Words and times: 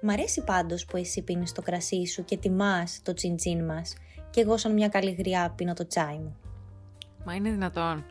Μ' 0.00 0.10
αρέσει 0.10 0.44
πάντως 0.44 0.84
που 0.84 0.96
εσύ 0.96 1.22
πίνεις 1.22 1.52
το 1.52 1.62
κρασί 1.62 2.06
σου 2.06 2.24
και 2.24 2.36
τιμάς 2.36 3.00
το 3.02 3.14
τσιντσίν 3.14 3.64
μας 3.64 3.94
και 4.30 4.40
εγώ 4.40 4.56
σαν 4.56 4.72
μια 4.72 4.88
καλή 4.88 5.10
γριά 5.10 5.52
πίνω 5.56 5.74
το 5.74 5.86
τσάι 5.86 6.16
μου. 6.18 6.36
Μα 7.24 7.34
είναι 7.34 7.50
δυνατόν. 7.50 8.04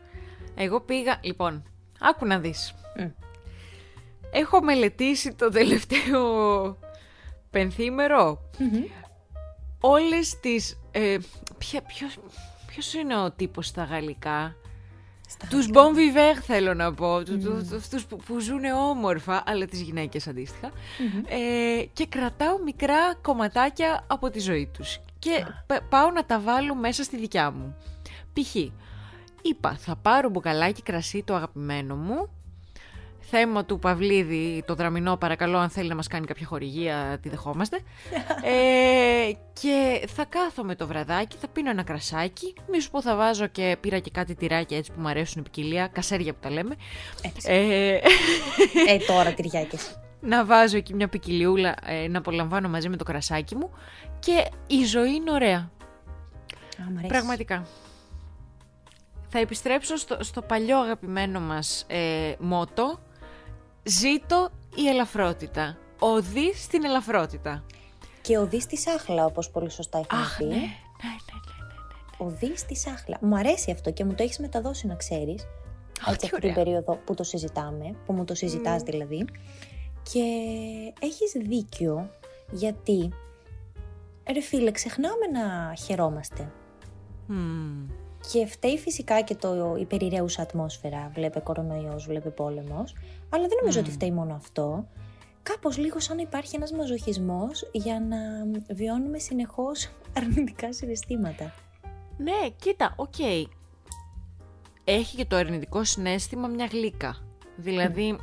Εγώ 0.54 0.80
πήγα, 0.80 1.20
λοιπόν, 1.22 1.62
άκου 2.00 2.26
να 2.26 2.38
δεις. 2.38 2.74
Μμ. 2.98 3.08
Έχω 4.30 4.62
μελετήσει 4.62 5.34
το 5.34 5.48
τελευταίο 5.48 6.78
πενθήμερο 7.50 8.50
όλες 9.80 10.40
τις... 10.40 10.80
Ε, 10.90 11.16
ποια, 11.58 11.82
ποιος, 11.82 12.18
ποιος 12.66 12.94
είναι 12.94 13.22
ο 13.22 13.30
τύπος 13.30 13.66
στα 13.66 13.84
γαλλικά; 13.84 14.56
Στα 15.28 15.46
Τους 15.50 15.66
bon 15.72 15.94
vivant 15.96 16.40
θέλω 16.42 16.74
να 16.74 16.92
πω, 16.94 17.22
του- 17.24 17.38
του- 17.38 17.66
του- 17.70 17.76
αυτούς 17.76 18.04
που, 18.06 18.16
που 18.16 18.38
ζουν 18.38 18.64
όμορφα, 18.64 19.42
αλλά 19.46 19.64
τις 19.66 19.80
γυναίκες 19.80 20.26
αντίστοιχα. 20.26 20.70
Ε, 21.28 21.84
και 21.92 22.06
κρατάω 22.06 22.62
μικρά 22.62 23.14
κομματάκια 23.22 24.04
από 24.06 24.30
τη 24.30 24.38
ζωή 24.40 24.70
τους. 24.72 24.98
Και 25.18 25.44
πα- 25.66 25.82
πάω 25.88 26.10
να 26.10 26.24
τα 26.24 26.40
βάλω 26.40 26.74
μέσα 26.74 27.02
στη 27.02 27.16
δικιά 27.16 27.50
μου. 27.50 27.76
Π.χ. 28.32 28.54
είπα, 29.42 29.76
θα 29.78 29.96
πάρω 29.96 30.28
μπουκαλάκι 30.28 30.82
κρασί 30.82 31.22
το 31.26 31.34
αγαπημένο 31.34 31.96
μου, 31.96 32.28
θέμα 33.30 33.64
του 33.64 33.78
Παυλίδη, 33.78 34.62
το 34.66 34.74
δραμινό, 34.74 35.16
παρακαλώ, 35.16 35.58
αν 35.58 35.68
θέλει 35.70 35.88
να 35.88 35.94
μας 35.94 36.06
κάνει 36.06 36.26
κάποια 36.26 36.46
χορηγία, 36.46 37.18
τη 37.22 37.28
δεχόμαστε. 37.28 37.78
ε, 38.42 39.32
και 39.60 40.06
θα 40.08 40.24
κάθομαι 40.24 40.74
το 40.74 40.86
βραδάκι, 40.86 41.36
θα 41.40 41.48
πίνω 41.48 41.70
ένα 41.70 41.82
κρασάκι. 41.82 42.54
Μη 42.72 42.80
σου 42.80 42.90
πω 42.90 43.02
θα 43.02 43.16
βάζω 43.16 43.46
και 43.46 43.76
πήρα 43.80 43.98
και 43.98 44.10
κάτι 44.10 44.34
τυράκια 44.34 44.76
έτσι 44.76 44.92
που 44.92 45.00
μου 45.00 45.08
αρέσουν 45.08 45.40
η 45.40 45.44
ποικιλία, 45.44 45.86
κασέρια 45.86 46.32
που 46.32 46.38
τα 46.42 46.50
λέμε. 46.50 46.74
Έτσι. 47.22 47.52
Ε, 47.52 47.94
Ε, 48.88 48.96
τώρα 49.06 49.32
τυριάκες. 49.32 49.98
να 50.20 50.44
βάζω 50.44 50.76
εκεί 50.76 50.94
μια 50.94 51.08
ποικιλιούλα, 51.08 51.74
ε, 51.86 52.08
να 52.08 52.18
απολαμβάνω 52.18 52.68
μαζί 52.68 52.88
με 52.88 52.96
το 52.96 53.04
κρασάκι 53.04 53.54
μου 53.56 53.70
και 54.18 54.50
η 54.66 54.84
ζωή 54.84 55.14
είναι 55.14 55.30
ωραία. 55.30 55.58
Α, 55.58 56.84
μ' 56.90 56.96
αρέσει. 56.98 57.06
Πραγματικά. 57.06 57.66
Θα 59.28 59.38
επιστρέψω 59.38 59.96
στο, 59.96 60.16
στο 60.20 60.42
παλιό 60.42 60.78
αγαπημένο 60.78 61.40
μας 61.40 61.84
ε, 61.88 62.32
μότο 62.38 62.98
«Ζήτω 63.88 64.48
η 64.74 64.88
ελαφρότητα». 64.88 65.76
Οδή 65.98 66.54
στην 66.54 66.84
ελαφρότητα. 66.84 67.64
Και 68.22 68.38
οδεί 68.38 68.60
στη 68.60 68.76
σάχλα, 68.76 69.24
όπως 69.24 69.50
πολύ 69.50 69.70
σωστά 69.70 69.98
έχουμε 69.98 70.20
Αχ, 70.20 70.36
πει. 70.36 70.44
ναι, 70.44 70.54
ναι, 70.54 70.56
ναι, 70.58 70.60
ναι. 70.66 72.26
Οδεί 72.26 72.56
στη 72.56 72.76
σάχλα. 72.76 73.18
Μου 73.20 73.36
αρέσει 73.36 73.70
αυτό 73.70 73.90
και 73.92 74.04
μου 74.04 74.14
το 74.14 74.22
έχεις 74.22 74.38
μεταδώσει 74.38 74.86
να 74.86 74.94
ξέρεις. 74.94 75.46
Αχ, 76.00 76.12
Έτσι 76.12 76.18
τι 76.18 76.26
αυτή 76.26 76.40
την 76.40 76.50
ωραία. 76.50 76.64
περίοδο 76.64 76.94
που 77.04 77.14
το 77.14 77.22
συζητάμε, 77.22 77.94
που 78.06 78.12
μου 78.12 78.24
το 78.24 78.34
συζητάς 78.34 78.82
δηλαδή. 78.82 79.24
Και 80.12 80.22
έχεις 81.00 81.32
δίκιο 81.48 82.10
γιατί, 82.50 83.08
ρε 84.32 84.40
φίλε, 84.40 84.70
ξεχνάμε 84.70 85.26
να 85.32 85.74
χαιρόμαστε. 85.74 86.52
Μμμ. 87.26 87.86
Και 88.32 88.46
φταίει 88.46 88.78
φυσικά 88.78 89.20
και 89.20 89.34
το 89.34 89.76
η 89.78 89.84
περιραίουσα 89.84 90.42
ατμόσφαιρα. 90.42 91.10
Βλέπε 91.14 91.40
κορονοϊός, 91.40 92.06
βλέπε 92.06 92.28
πόλεμος. 92.28 92.94
Αλλά 93.28 93.46
δεν 93.48 93.58
νομίζω 93.60 93.80
ότι 93.80 93.90
φταίει 93.90 94.10
μόνο 94.10 94.34
αυτό. 94.34 94.86
Κάπως 95.42 95.78
λίγο 95.78 96.00
σαν 96.00 96.16
να 96.16 96.22
υπάρχει 96.22 96.56
ένας 96.56 96.72
μαζοχισμός 96.72 97.70
για 97.72 98.00
να 98.00 98.16
βιώνουμε 98.74 99.18
συνεχώς 99.18 99.90
αρνητικά 100.16 100.72
συναισθήματα. 100.72 101.54
Ναι, 102.16 102.48
κοίτα, 102.56 102.92
οκ. 102.96 103.18
Έχει 104.84 105.16
και 105.16 105.24
το 105.24 105.36
αρνητικό 105.36 105.84
συναίσθημα 105.84 106.48
μια 106.48 106.66
γλύκα. 106.66 107.16
Δηλαδή, 107.56 108.18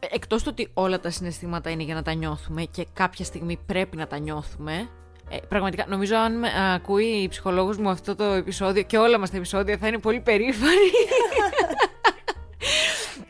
ε, 0.00 0.06
εκτός 0.10 0.42
του 0.42 0.48
ότι 0.52 0.70
όλα 0.74 1.00
τα 1.00 1.10
συναισθήματα 1.10 1.70
είναι 1.70 1.82
για 1.82 1.94
να 1.94 2.02
τα 2.02 2.14
νιώθουμε 2.14 2.64
και 2.64 2.86
κάποια 2.92 3.24
στιγμή 3.24 3.58
πρέπει 3.66 3.96
να 3.96 4.06
τα 4.06 4.18
νιώθουμε, 4.18 4.88
ε, 5.28 5.36
πραγματικά, 5.48 5.84
νομίζω 5.88 6.16
αν 6.16 6.38
με, 6.38 6.48
α, 6.48 6.72
ακούει 6.74 7.04
η 7.04 7.28
ψυχολόγος 7.28 7.76
μου 7.76 7.88
αυτό 7.88 8.14
το 8.14 8.24
επεισόδιο 8.24 8.82
και 8.82 8.98
όλα 8.98 9.18
μας 9.18 9.30
τα 9.30 9.36
επεισόδια 9.36 9.76
θα 9.76 9.86
είναι 9.86 9.98
πολύ 9.98 10.20
περήφανη. 10.20 10.90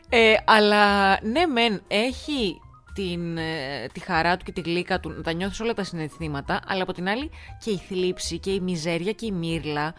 ε, 0.09 0.33
αλλά 0.45 1.11
ναι 1.23 1.45
μεν 1.45 1.81
έχει 1.87 2.61
την, 2.93 3.37
ε, 3.37 3.87
τη 3.93 3.99
χαρά 3.99 4.37
του 4.37 4.45
και 4.45 4.51
τη 4.51 4.61
γλύκα 4.61 4.99
του 4.99 5.09
να 5.09 5.21
τα 5.21 5.31
νιώθεις 5.31 5.59
όλα 5.59 5.73
τα 5.73 5.83
συναισθήματα 5.83 6.59
αλλά 6.67 6.83
από 6.83 6.93
την 6.93 7.07
άλλη 7.07 7.29
και 7.63 7.71
η 7.71 7.77
θλίψη 7.87 8.37
και 8.39 8.51
η 8.51 8.59
μιζέρια 8.59 9.11
και 9.11 9.25
η 9.25 9.31
μύρλα 9.31 9.93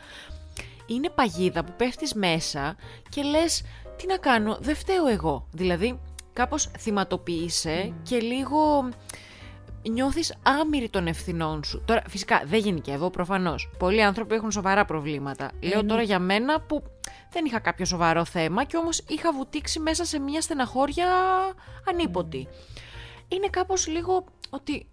είναι 0.87 1.10
παγίδα 1.10 1.64
που 1.64 1.72
πέφτεις 1.76 2.14
μέσα 2.14 2.76
και 3.08 3.22
λες 3.22 3.62
τι 3.97 4.06
να 4.06 4.16
κάνω, 4.16 4.58
δεν 4.60 4.76
φταίω 4.76 5.06
εγώ. 5.06 5.47
Δηλαδή 5.53 6.00
κάπως 6.32 6.70
θυματοποιείσαι 6.78 7.94
και 8.03 8.19
λίγο 8.19 8.88
νιώθεις 9.88 10.34
άμυρη 10.43 10.88
των 10.88 11.06
ευθυνών 11.06 11.65
σου. 11.65 11.82
Τώρα 11.84 12.03
φυσικά 12.09 12.43
δεν 12.44 12.59
γενικεύω 12.59 13.10
προφανώς. 13.10 13.71
Πολλοί 13.78 14.03
άνθρωποι 14.03 14.34
έχουν 14.34 14.50
σοβαρά 14.50 14.84
προβλήματα. 14.84 15.50
Λέω 15.60 15.84
τώρα 15.84 16.03
για 16.03 16.19
μένα 16.19 16.60
που 16.60 16.82
δεν 17.31 17.44
είχα 17.44 17.59
κάποιο 17.59 17.84
σοβαρό 17.84 18.25
θέμα 18.25 18.65
και 18.65 18.76
όμως 18.76 19.04
είχα 19.09 19.32
βουτήξει 19.32 19.81
μέσα 19.81 20.04
σε 20.04 20.19
μια 20.19 20.41
στεναχώρια 20.41 21.06
ανίποτη. 21.91 22.49
Είναι 23.28 23.47
κάπως 23.50 23.87
λίγο 23.87 24.25
ότι 24.50 24.87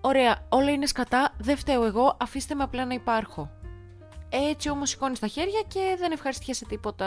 ωραία 0.00 0.46
όλα 0.48 0.70
είναι 0.70 0.86
σκατά, 0.86 1.34
δεν 1.38 1.56
φταίω 1.56 1.84
εγώ, 1.84 2.16
αφήστε 2.20 2.54
με 2.54 2.62
απλά 2.62 2.84
να 2.84 2.94
υπάρχω. 2.94 3.50
Έτσι 4.28 4.70
όμως 4.70 4.90
σηκώνεις 4.90 5.18
τα 5.18 5.26
χέρια 5.26 5.62
και 5.68 5.96
δεν 5.98 6.12
ευχαριστιέσαι 6.12 6.64
τίποτα. 6.64 7.06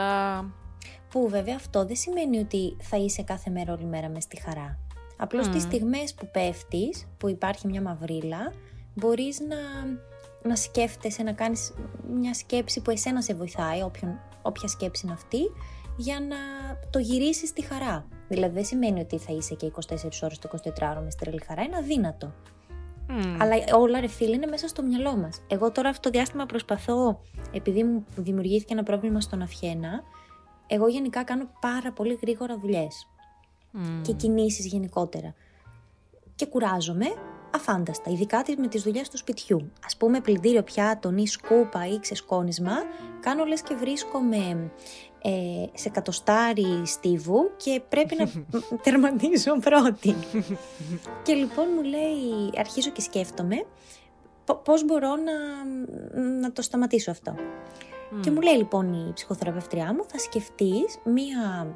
Που 1.10 1.28
βέβαια 1.28 1.56
αυτό 1.56 1.86
δεν 1.86 1.96
σημαίνει 1.96 2.38
ότι 2.38 2.76
θα 2.80 2.96
είσαι 2.96 3.22
κάθε 3.22 3.50
μέρα 3.50 3.72
όλη 3.72 3.84
μέρα 3.84 4.08
μες 4.08 4.22
στη 4.22 4.40
χαρά. 4.40 4.78
Απλώς 5.22 5.48
τις 5.48 5.62
στιγμές 5.62 6.14
που 6.14 6.28
πέφτεις, 6.30 7.06
που 7.18 7.28
υπάρχει 7.28 7.68
μια 7.68 7.82
μαυρίλα, 7.82 8.52
μπορείς 8.94 9.40
να, 9.40 9.56
να 10.48 10.56
σκέφτεσαι, 10.56 11.22
να 11.22 11.32
κάνεις 11.32 11.72
μια 12.12 12.34
σκέψη 12.34 12.80
που 12.80 12.90
εσένα 12.90 13.22
σε 13.22 13.34
βοηθάει, 13.34 13.82
όποιον, 13.82 14.18
όποια 14.42 14.68
σκέψη 14.68 15.02
είναι 15.04 15.14
αυτή, 15.14 15.40
για 15.96 16.20
να 16.20 16.36
το 16.90 16.98
γυρίσεις 16.98 17.48
στη 17.48 17.62
χαρά. 17.62 18.06
Δηλαδή 18.28 18.54
δεν 18.54 18.64
σημαίνει 18.64 19.00
ότι 19.00 19.18
θα 19.18 19.32
είσαι 19.32 19.54
και 19.54 19.72
24 19.74 19.94
ώρες 20.22 20.38
το 20.38 20.48
24ωρο 20.64 21.02
μες 21.04 21.12
στρελή 21.12 21.42
χαρά, 21.46 21.62
είναι 21.62 21.76
αδύνατο. 21.76 22.32
Μμμ. 23.08 23.36
Αλλά 23.40 23.54
όλα 23.78 24.00
ρε 24.00 24.08
φίλε 24.08 24.34
είναι 24.34 24.46
μέσα 24.46 24.68
στο 24.68 24.82
μυαλό 24.82 25.16
μας. 25.16 25.42
Εγώ 25.48 25.72
τώρα 25.72 25.88
αυτό 25.88 26.00
το 26.00 26.10
διάστημα 26.10 26.46
προσπαθώ, 26.46 27.20
επειδή 27.52 27.84
μου 27.84 28.04
δημιουργήθηκε 28.16 28.72
ένα 28.72 28.82
πρόβλημα 28.82 29.20
στον 29.20 29.42
αυχένα, 29.42 30.02
εγώ 30.66 30.88
γενικά 30.88 31.24
κάνω 31.24 31.44
πάρα 31.60 31.92
πολύ 31.92 32.18
γρήγορα 32.22 32.58
δουλειές 32.58 33.06
Μμμ. 33.70 34.02
και 34.02 34.12
κινήσεις 34.12 34.66
γενικότερα. 34.66 35.34
Και 36.34 36.46
κουράζομαι 36.46 37.06
αφάνταστα, 37.54 38.10
ειδικά 38.10 38.42
τις- 38.42 38.56
με 38.56 38.68
τις 38.68 38.82
δουλειές 38.82 39.08
του 39.08 39.16
σπιτιού. 39.16 39.70
Ας 39.86 39.96
πούμε 39.96 40.20
πλυντήριο 40.20 40.62
πιάτων 40.62 41.18
ή 41.18 41.26
σκούπα 41.26 41.86
ή 41.88 41.98
ξεσκόνισμα, 42.00 42.72
κάνω 43.20 43.44
λες 43.44 43.62
και 43.62 43.74
βρίσκομαι 43.74 44.70
ε, 45.22 45.30
σε 45.74 45.88
κατοστάρι 45.88 46.82
στίβου 46.84 47.50
και 47.56 47.82
πρέπει 47.88 48.16
να 48.18 48.30
τερματίζω 48.84 49.58
πρώτη. 49.60 50.14
και 51.22 51.32
λοιπόν 51.34 51.64
μου 51.74 51.82
λέει, 51.82 52.50
αρχίζω 52.58 52.90
και 52.90 53.00
σκέφτομαι 53.00 53.56
πο- 54.44 54.56
πώς 54.56 54.84
μπορώ 54.84 55.08
να, 55.16 55.32
να 56.40 56.52
το 56.52 56.62
σταματήσω 56.62 57.10
αυτό. 57.10 57.34
Και 58.20 58.30
μου 58.30 58.40
λέει 58.40 58.54
λοιπόν 58.56 58.92
η 58.92 59.12
ψυχοθεραπευτριά 59.14 59.94
μου, 59.94 60.04
θα 60.08 60.18
σκεφτείς 60.18 60.98
μία 61.04 61.66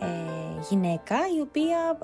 ε, 0.00 0.60
γυναίκα 0.70 1.16
η 1.36 1.40
οποία 1.40 1.98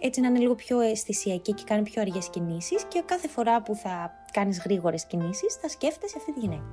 έτσι 0.00 0.20
να 0.20 0.28
είναι 0.28 0.38
λίγο 0.38 0.54
πιο 0.54 0.80
αισθησιακή 0.80 1.52
και 1.52 1.62
κάνει 1.66 1.82
πιο 1.82 2.02
αργές 2.02 2.28
κινήσεις 2.28 2.84
και 2.84 3.02
κάθε 3.04 3.28
φορά 3.28 3.62
που 3.62 3.74
θα 3.74 4.14
κάνεις 4.32 4.60
γρήγορες 4.64 5.06
κινήσεις 5.06 5.54
θα 5.54 5.68
σκέφτεσαι 5.68 6.14
αυτή 6.18 6.32
τη 6.32 6.40
γυναίκα. 6.40 6.64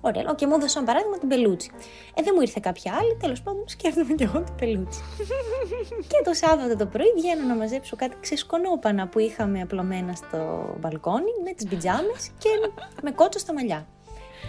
Ωραία, 0.00 0.22
λέω, 0.22 0.34
και 0.34 0.46
μου 0.46 0.54
έδωσε 0.54 0.78
ένα 0.78 0.86
παράδειγμα 0.86 1.18
την 1.18 1.28
Πελούτσι. 1.28 1.70
Ε, 2.14 2.22
δεν 2.22 2.32
μου 2.36 2.40
ήρθε 2.40 2.60
κάποια 2.62 2.94
άλλη, 2.94 3.16
τέλος 3.20 3.42
πάντων 3.42 3.68
σκέφτομαι 3.68 4.14
κι 4.14 4.22
εγώ 4.22 4.42
την 4.42 4.54
Πελούτσι. 4.54 5.00
και 6.10 6.22
το 6.24 6.32
Σάββατο 6.34 6.76
το 6.76 6.86
πρωί 6.86 7.12
βγαίνω 7.16 7.46
να 7.46 7.54
μαζέψω 7.54 7.96
κάτι 7.96 8.16
ξεσκονόπανα 8.20 9.08
που 9.08 9.18
είχαμε 9.18 9.60
απλωμένα 9.60 10.14
στο 10.14 10.74
μπαλκόνι 10.80 11.32
με 11.44 11.52
τις 11.52 11.66
πιτζάμες 11.66 12.30
και 12.38 12.48
με 13.02 13.10
κότσο 13.10 13.38
στα 13.38 13.52
μαλλιά. 13.52 13.86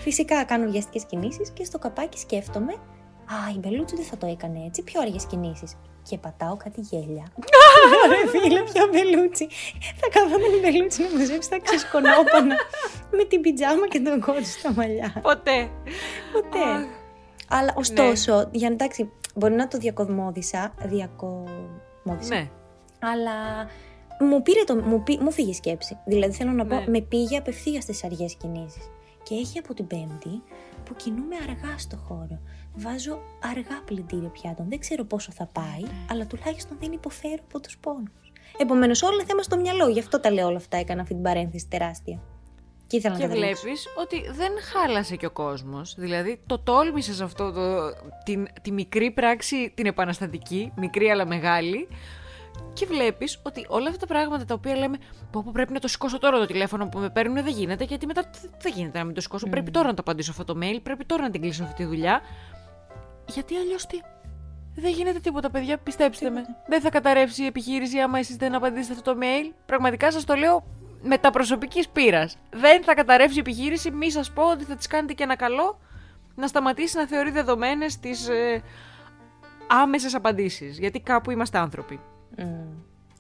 Φυσικά 0.02 0.44
κάνω 0.44 0.70
βιαστικές 0.70 1.06
κινήσεις 1.06 1.50
και 1.50 1.64
στο 1.64 1.80
καπάκι 1.80 2.18
σκέφτομαι 2.18 2.74
Α, 3.34 3.36
η 3.56 3.58
Μπελούτσι 3.58 3.96
δεν 3.96 4.06
θα 4.06 4.18
το 4.18 4.28
έκανε 4.28 4.64
έτσι, 4.66 4.82
πιο 4.84 5.02
αργές 5.02 5.26
κινήσεις. 5.26 5.76
Και 6.10 6.18
πατάω 6.18 6.56
κάτι 6.58 6.82
γέλια. 6.82 7.26
Ρε 8.12 8.30
φίλε, 8.40 8.62
ποια 8.62 8.88
Μπελούτσι. 8.92 9.48
Θα 10.00 10.08
καθόταν 10.20 10.54
η 10.58 10.60
Μπελούτσι 10.62 11.02
να 11.02 11.18
μαζέψει 11.18 11.50
τα 11.50 11.60
ξεσκονόπανα 11.60 12.56
με 13.18 13.24
την 13.24 13.42
πιτζάμα 13.42 13.88
και 13.88 14.00
τον 14.00 14.20
κότσο 14.20 14.44
στα 14.60 14.74
μαλλιά. 14.74 15.14
Ποτέ. 15.22 15.70
Ποτέ. 16.34 16.64
Αχ. 16.76 16.84
Αλλά 17.50 17.74
ωστόσο, 17.78 18.48
για 18.52 18.68
να 18.68 18.74
εντάξει, 18.74 19.12
μπορεί 19.36 19.54
να 19.54 19.68
το 19.68 19.78
διακομώδησα, 19.78 20.74
διακομώδησα, 20.84 22.36
Ναι. 22.36 22.50
αλλά 23.00 23.34
μου, 24.20 24.42
πήρε 24.42 24.64
το, 24.64 24.76
μου, 24.76 25.04
πή- 25.04 25.22
μου 25.22 25.32
φύγε 25.32 25.50
η 25.50 25.54
σκέψη. 25.54 25.98
Δηλαδή 26.06 26.34
θέλω 26.34 26.52
να 26.52 26.66
πω, 26.66 26.76
Ναι. 26.76 26.84
με 26.88 27.02
πήγε 27.02 27.38
απευθείας 27.38 27.84
στις 27.84 28.04
αργές 28.04 28.36
κινήσεις. 28.36 28.90
Και 29.24 29.36
έχει 29.36 29.60
από 29.60 29.74
την 29.74 29.88
Πέμπτη 29.88 30.42
που 30.84 30.96
κινούμε 30.96 31.36
αργά 31.36 31.78
στο 31.78 31.98
χώρο. 31.98 32.40
Βάζω 32.76 33.20
αργά 33.44 33.82
πλυντήριο 33.86 34.30
πιάτων. 34.30 34.70
Δεν 34.70 34.80
ξέρω 34.80 35.04
πόσο 35.04 35.32
θα 35.32 35.46
πάει, 35.46 35.84
αλλά 36.12 36.26
τουλάχιστον 36.28 36.78
δεν 36.80 36.92
υποφέρω 36.92 37.44
από 37.48 37.60
τους 37.60 37.78
πόνους. 37.78 38.32
Επομένως, 38.58 39.04
όλα 39.04 39.24
θέμα 39.28 39.42
στο 39.42 39.58
μυαλό. 39.58 39.88
Γι' 39.88 40.00
αυτό 40.00 40.20
τα 40.20 40.32
λέω 40.32 40.48
όλα 40.48 40.58
αυτά. 40.58 40.78
Έκανα 40.78 41.02
αυτή 41.02 41.14
την 41.14 41.24
παρένθεση 41.24 41.68
τεράστια. 41.70 42.20
Και 42.88 42.98
ήθελα 42.98 43.16
Και 43.18 43.22
να 43.22 43.28
καταλήξω. 43.28 43.62
βλέπεις 43.62 43.88
ότι 43.98 44.32
δεν 44.32 44.52
χάλασε 44.74 45.16
και 45.16 45.26
ο 45.26 45.32
κόσμος. 45.32 45.96
Δηλαδή, 45.98 46.42
το 46.46 46.60
τόλμησες 46.60 47.22
αυτό, 47.22 47.52
το, 47.52 47.94
την, 48.24 48.48
τη 48.62 48.72
μικρή 48.72 49.12
πράξη, 49.12 49.72
την 49.76 49.86
επαναστατική, 49.86 50.72
μικρή 50.76 51.10
αλλά 51.10 51.26
μεγάλη. 51.26 51.88
Και 52.74 52.86
βλέπεις 52.86 53.40
ότι 53.44 53.66
όλα 53.68 53.88
αυτά 53.88 54.00
τα 54.00 54.06
πράγματα 54.06 54.46
τα 54.46 54.54
οποία 54.54 54.76
λέμε, 54.76 54.98
πω, 55.32 55.42
πω 55.44 55.52
πρέπει 55.54 55.74
να 55.74 55.80
το 55.80 55.88
σηκώσω 55.88 56.18
τώρα 56.18 56.40
το 56.40 56.46
τηλέφωνο 56.46 56.88
που 56.88 57.00
με 57.00 57.10
παίρνουν, 57.10 57.44
δεν 57.44 57.54
γίνεται, 57.54 57.84
γιατί 57.84 58.06
μετά 58.06 58.24
th- 58.24 58.50
δεν 58.62 58.74
γίνεται 58.76 58.98
να 58.98 59.04
μην 59.04 59.14
το 59.14 59.22
σηκώσω. 59.22 59.48
Πρέπει 59.48 59.72
τώρα 59.72 59.88
να 59.88 59.94
το 59.94 60.02
απαντήσω 60.02 60.32
αυτό 60.32 60.44
το 60.44 60.60
mail, 60.62 60.80
πρέπει 60.84 61.06
τώρα 61.06 61.22
να 61.22 61.30
την 61.30 61.42
κλείσω 61.42 61.64
αυτή 61.64 61.76
τη 61.76 61.86
δουλειά. 61.86 62.22
Γιατί 63.26 63.56
αλλιώς 63.56 63.86
τι; 63.86 64.00
Δεν 64.76 64.92
γίνεται 64.92 65.20
τίποτα, 65.20 65.50
παιδιά, 65.50 65.78
πιστέψτε 65.78 66.30
με. 66.30 66.42
Δεν 66.68 66.82
θα 66.82 66.90
καταρρεύσει 66.90 67.44
η 67.44 67.46
επιχείρηση 67.46 68.00
άμα 68.00 68.20
εσείς 68.20 68.36
δεν 68.36 68.56
απαντήσετε 68.56 68.94
αυτό 68.94 69.14
το 69.14 69.20
mail. 69.22 69.54
Πραγματικά 69.66 70.12
σας 70.12 70.24
το 70.24 70.34
λέω 70.34 70.64
με 71.02 71.18
τα 71.18 71.30
προσωπικής 71.32 71.90
πείρας. 71.90 72.38
Δεν 72.50 72.84
θα 72.84 72.94
καταρρεύσει 72.94 73.36
η 73.36 73.40
επιχείρηση, 73.40 73.92
μη 73.92 74.12
σας 74.12 74.32
πω 74.32 74.50
ότι 74.52 74.64
θα 74.64 74.76
της 74.76 74.88
κάνετε 74.88 75.14
και 75.14 75.24
ένα 75.24 75.36
καλό 75.36 75.80
να 76.36 76.48
σταματήσει 76.48 76.98
να 76.98 77.08
θεωρεί 77.08 77.32
δεδομένες 77.32 78.00
τις 78.00 78.30
ε, 78.30 78.64
άμεσες 79.68 80.16
απαντήσεις. 80.16 80.80
Γιατί 80.80 81.00
κάπου 81.00 81.32
είμαστε 81.32 81.58
άνθρωποι. 81.58 82.00
Μμ. 82.38 82.44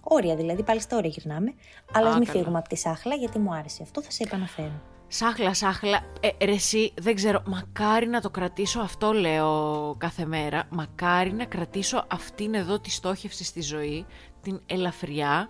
Όρια 0.04 0.36
δηλαδή, 0.36 0.64
πάλι 0.64 0.80
στα 0.82 0.98
όρια 0.98 1.10
γυρνάμε. 1.10 1.54
Αλλά 1.94 2.08
Α, 2.08 2.10
ας 2.10 2.18
μην 2.18 2.28
καλά. 2.28 2.40
φύγουμε 2.40 2.58
από 2.58 2.70
τη 2.70 2.76
σάχλα, 2.76 3.16
γιατί 3.16 3.40
μου 3.40 3.54
άρεσε 3.54 3.84
αυτό, 3.84 4.02
θα 4.02 4.12
σε 4.12 4.24
επαναφέρω. 4.24 4.82
Σάχλα, 5.08 5.54
σάχλα. 5.54 6.00
Ε, 6.20 6.46
ρε 6.46 6.52
εσύ, 6.52 6.94
δεν 7.02 7.16
ξέρω. 7.16 7.42
Μακάρι 7.46 8.08
να 8.08 8.22
το 8.22 8.30
κρατήσω 8.30 8.80
αυτό, 8.80 9.12
λέω 9.12 9.96
κάθε 9.98 10.26
μέρα. 10.26 10.64
Μακάρι 10.70 11.34
να 11.34 11.46
κρατήσω 11.46 12.06
αυτήν 12.08 12.54
εδώ 12.54 12.80
τη 12.80 12.92
στόχευση 12.92 13.44
στη 13.44 13.62
ζωή, 13.62 14.06
την 14.42 14.62
ελαφριά, 14.66 15.50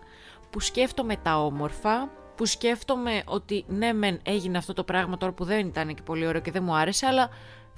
που 0.49 0.59
σκέφτομαι 0.59 1.15
τα 1.15 1.43
όμορφα, 1.43 2.09
που 2.35 2.45
σκέφτομαι 2.45 3.21
ότι 3.25 3.65
ναι, 3.67 3.93
μεν 3.93 4.19
έγινε 4.23 4.57
αυτό 4.57 4.73
το 4.73 4.83
πράγμα 4.83 5.17
τώρα 5.17 5.33
που 5.33 5.43
δεν 5.43 5.67
ήταν 5.67 5.95
και 5.95 6.01
πολύ 6.01 6.27
ωραίο 6.27 6.41
και 6.41 6.51
δεν 6.51 6.63
μου 6.63 6.75
άρεσε, 6.75 7.05
αλλά 7.05 7.29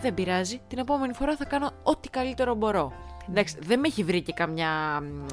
δεν 0.01 0.13
πειράζει. 0.13 0.61
Την 0.67 0.77
επόμενη 0.77 1.13
φορά 1.13 1.35
θα 1.35 1.45
κάνω 1.45 1.71
ό,τι 1.83 2.09
καλύτερο 2.09 2.55
μπορώ. 2.55 2.93
Εντάξει, 3.29 3.55
δεν 3.61 3.79
με 3.79 3.87
έχει 3.87 4.03
βρει 4.03 4.21
και 4.21 4.33
καμιά 4.33 5.01
μ, 5.01 5.25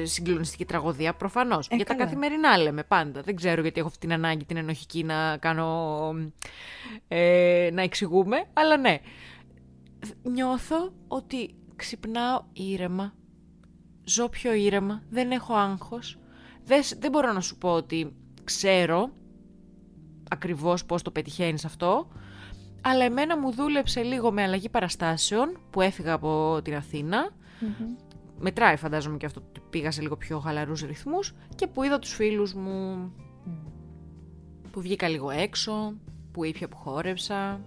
ε, 0.00 0.04
συγκλονιστική 0.04 0.64
τραγωδία, 0.64 1.14
προφανώς. 1.14 1.68
Ε, 1.68 1.76
Για 1.76 1.84
τα 1.84 1.92
καλά. 1.94 2.04
καθημερινά 2.04 2.56
λέμε 2.58 2.82
πάντα. 2.82 3.20
Δεν 3.22 3.36
ξέρω 3.36 3.60
γιατί 3.62 3.78
έχω 3.78 3.88
αυτή 3.88 4.00
την 4.00 4.12
ανάγκη 4.12 4.44
την 4.44 4.56
ενοχική 4.56 5.04
να 5.04 5.36
κάνω. 5.36 5.98
Ε, 7.08 7.70
να 7.72 7.82
εξηγούμε, 7.82 8.44
αλλά 8.52 8.76
ναι. 8.76 8.98
Νιώθω 10.22 10.92
ότι 11.08 11.54
ξυπνάω 11.76 12.42
ήρεμα. 12.52 13.12
Ζω 14.04 14.28
πιο 14.28 14.52
ήρεμα. 14.52 15.02
Δεν 15.10 15.30
έχω 15.30 15.54
άγχος. 15.54 16.18
Δεν, 16.64 16.82
σ- 16.82 17.00
δεν 17.00 17.10
μπορώ 17.10 17.32
να 17.32 17.40
σου 17.40 17.58
πω 17.58 17.68
ότι 17.72 18.12
ξέρω 18.44 19.10
ακριβώς 20.30 20.84
πώς 20.84 21.02
το 21.02 21.10
πετυχαίνεις 21.10 21.64
αυτό. 21.64 22.08
Αλλά 22.80 23.04
εμένα 23.04 23.38
μου 23.38 23.52
δούλεψε 23.52 24.02
λίγο 24.02 24.32
με 24.32 24.42
αλλαγή 24.42 24.68
παραστάσεων 24.68 25.58
που 25.70 25.80
έφυγα 25.80 26.12
από 26.12 26.60
την 26.62 26.74
αθηνα 26.74 27.30
Μετράει 28.40 28.76
φαντάζομαι 28.76 29.16
και 29.16 29.26
αυτό 29.26 29.42
ότι 29.48 29.60
πήγα 29.70 29.90
σε 29.90 30.00
λίγο 30.00 30.16
πιο 30.16 30.38
χαλαρούς 30.38 30.82
ρυθμούς 30.82 31.34
και 31.54 31.66
που 31.66 31.82
είδα 31.82 31.98
τους 31.98 32.14
φίλους 32.14 32.54
μου, 32.54 33.12
που 34.70 34.80
βγήκα 34.80 35.08
λίγο 35.08 35.30
έξω, 35.30 35.94
που 36.32 36.44
ήπια 36.44 36.68
που 36.68 36.76
χόρεψα. 36.76 37.60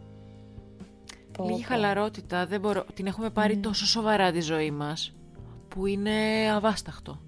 Πω, 1.32 1.44
Λίγη 1.44 1.62
πω. 1.62 1.68
χαλαρότητα, 1.68 2.46
δεν 2.46 2.60
μπορώ. 2.60 2.86
Την 2.94 3.06
έχουμε 3.06 3.30
πάρει 3.30 3.58
τόσο 3.58 3.86
σοβαρά 3.86 4.32
τη 4.32 4.42
ζωή 4.42 4.72
μας, 4.72 5.16
που 5.68 5.86
είναι 5.86 6.12
αβάσταχτο. 6.52 7.22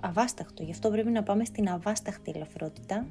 Αβάσταχτο. 0.00 0.62
Γι' 0.62 0.70
αυτό 0.70 0.90
πρέπει 0.90 1.10
να 1.10 1.22
πάμε 1.22 1.44
στην 1.44 1.68
αβάσταχτη 1.68 2.32
ελαφρότητα 2.34 3.06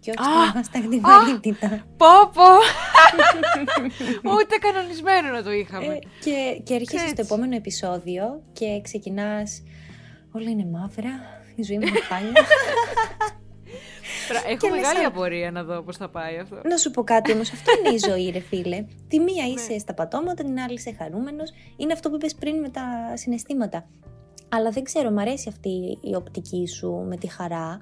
και 0.00 0.10
όχι 0.18 0.28
Α! 0.28 0.32
στην 0.32 0.48
αβάσταχτη 0.50 0.96
Α! 0.96 1.00
βαρύτητα. 1.00 1.68
Πω 1.96 2.06
πω! 2.34 2.48
Ούτε 4.36 4.56
κανονισμένο 4.60 5.28
να 5.30 5.42
το 5.42 5.50
είχαμε. 5.52 5.86
Ε, 5.86 5.98
και, 6.24 6.60
και 6.64 6.74
έρχεσαι 6.74 6.98
στο 6.98 7.10
Έτσι. 7.10 7.22
επόμενο 7.26 7.54
επεισόδιο 7.56 8.42
και 8.52 8.80
ξεκινάς 8.82 9.62
όλα 10.32 10.50
είναι 10.50 10.66
μαύρα, 10.72 11.10
η 11.54 11.62
ζωή 11.62 11.76
μου 11.78 11.86
είναι 11.86 12.00
χάλια. 12.00 12.32
Πρα- 14.28 14.42
Έχω 14.50 14.56
και 14.56 14.68
λες, 14.68 14.80
μεγάλη 14.80 15.04
«Α, 15.04 15.08
απορία 15.08 15.50
να 15.50 15.62
δω 15.64 15.82
πώς 15.82 15.96
θα 15.96 16.08
πάει 16.10 16.38
αυτό. 16.38 16.60
Να 16.64 16.76
σου 16.76 16.90
πω 16.90 17.04
κάτι 17.04 17.32
όμως, 17.32 17.52
αυτό 17.52 17.70
είναι 17.78 17.94
η 17.94 17.98
ζωή, 18.08 18.30
ρε 18.30 18.40
φίλε. 18.40 18.84
Τη 19.08 19.18
μία 19.20 19.44
Ναι. 19.44 19.50
είσαι 19.50 19.78
στα 19.78 19.94
πατώματα, 19.94 20.44
την 20.44 20.58
άλλη 20.60 20.74
είσαι 20.74 20.94
χαρούμενος. 20.98 21.50
Είναι 21.76 21.92
αυτό 21.92 22.08
που 22.10 22.14
είπες 22.14 22.34
πριν 22.34 22.60
με 22.60 22.68
τα 22.68 22.82
συναισθήματα. 23.14 23.86
Αλλά 24.48 24.70
δεν 24.70 24.82
ξέρω, 24.82 25.10
μου 25.10 25.20
αρέσει 25.20 25.48
αυτή 25.48 25.98
η 26.02 26.14
οπτική 26.14 26.68
σου 26.68 27.04
με 27.08 27.16
τη 27.16 27.26
χαρά. 27.26 27.78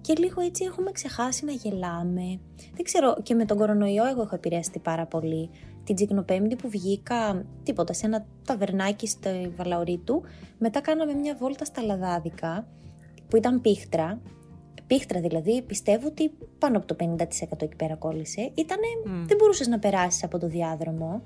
Και 0.00 0.14
λίγο 0.18 0.40
έτσι 0.40 0.64
έχουμε 0.64 0.90
ξεχάσει 0.92 1.44
να 1.44 1.52
γελάμε. 1.52 2.40
Δεν 2.74 2.84
ξέρω, 2.84 3.16
και 3.22 3.34
με 3.34 3.44
τον 3.44 3.56
κορονοϊό 3.56 4.06
εγώ 4.06 4.22
έχω 4.22 4.34
επηρεαστεί 4.34 4.78
πάρα 4.78 5.06
πολύ. 5.06 5.50
Την 5.84 5.94
Τζικνοπέμπτη 5.94 6.56
που 6.56 6.68
βγήκα, 6.68 7.44
τίποτα, 7.62 7.92
σε 7.92 8.06
ένα 8.06 8.26
ταβερνάκι 8.44 9.06
στη 9.06 9.52
Βαλαωρίτου. 9.56 10.22
Μετά 10.58 10.80
κάναμε 10.80 11.12
μια 11.14 11.36
βόλτα 11.38 11.64
στα 11.64 11.82
Λαδάδικα, 11.82 12.66
που 13.28 13.36
ήταν 13.36 13.60
πίχτρα. 13.60 14.20
Πίχτρα 14.86 15.20
δηλαδή, 15.20 15.62
πιστεύω 15.62 16.06
ότι 16.06 16.30
πάνω 16.58 16.76
από 16.76 16.86
το 16.86 16.96
50% 17.00 17.62
εκεί 17.62 17.76
πέρα 17.76 17.94
κόλλησε. 17.94 18.50
Ήτανε, 18.54 18.86
Μμ. 19.06 19.26
δεν 19.26 19.36
μπορούσες 19.36 19.66
να 19.68 19.78
περάσεις 19.78 20.24
από 20.24 20.38
το 20.38 20.46
διάδρομο. 20.46 21.22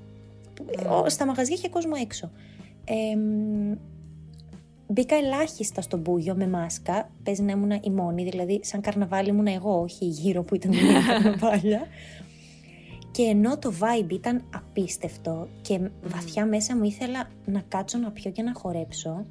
Ο- 0.90 1.08
Στα 1.08 1.26
μαγαζιά 1.26 1.54
είχε 1.56 1.68
κόσμο 1.68 1.92
έξω. 2.02 2.30
Ε, 2.84 3.16
μ, 3.16 3.72
μπήκα 4.86 5.16
ελάχιστα 5.16 5.80
στον 5.80 6.00
Μπούγιο 6.00 6.34
με 6.34 6.48
μάσκα. 6.48 7.10
Παίζει 7.22 7.42
να 7.42 7.52
ήμουν 7.52 7.70
η 7.70 7.90
μόνη, 7.90 8.24
δηλαδή 8.30 8.60
σαν 8.62 8.80
καρναβάλι 8.80 9.28
ήμουν 9.28 9.46
εγώ, 9.46 9.80
όχι 9.80 10.04
γύρω 10.04 10.42
που 10.42 10.54
ήταν 10.54 10.70
μια 10.70 11.02
καρναβάλια. 11.08 11.86
Και 13.10 13.22
ενώ 13.22 13.58
το 13.58 13.72
vibe 13.80 14.12
ήταν 14.12 14.44
απίστευτο 14.54 15.48
και 15.62 15.90
βαθιά 16.02 16.46
μέσα 16.46 16.76
μου 16.76 16.84
ήθελα 16.84 17.28
να 17.44 17.62
κάτσω 17.68 17.98
να 17.98 18.10
πιω 18.10 18.30
και 18.30 18.42
να 18.42 18.52
χορέψω, 18.54 19.26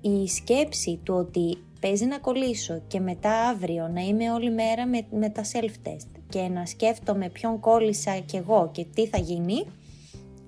η 0.00 0.28
σκέψη 0.28 1.00
του 1.02 1.14
ότι 1.14 1.58
παίζει 1.80 2.04
να 2.04 2.18
κολλήσω 2.18 2.82
και 2.86 3.00
μετά 3.00 3.30
αύριο 3.30 3.88
να 3.88 4.00
είμαι 4.00 4.30
όλη 4.30 4.50
μέρα 4.50 4.86
με, 4.86 5.06
με 5.10 5.28
τα 5.28 5.42
self-test 5.52 6.20
και 6.28 6.40
να 6.40 6.66
σκέφτομαι 6.66 7.28
ποιον 7.28 7.60
κόλλησα 7.60 8.18
κι 8.18 8.36
εγώ 8.36 8.70
και 8.72 8.86
τι 8.94 9.06
θα 9.06 9.18
γίνει, 9.18 9.66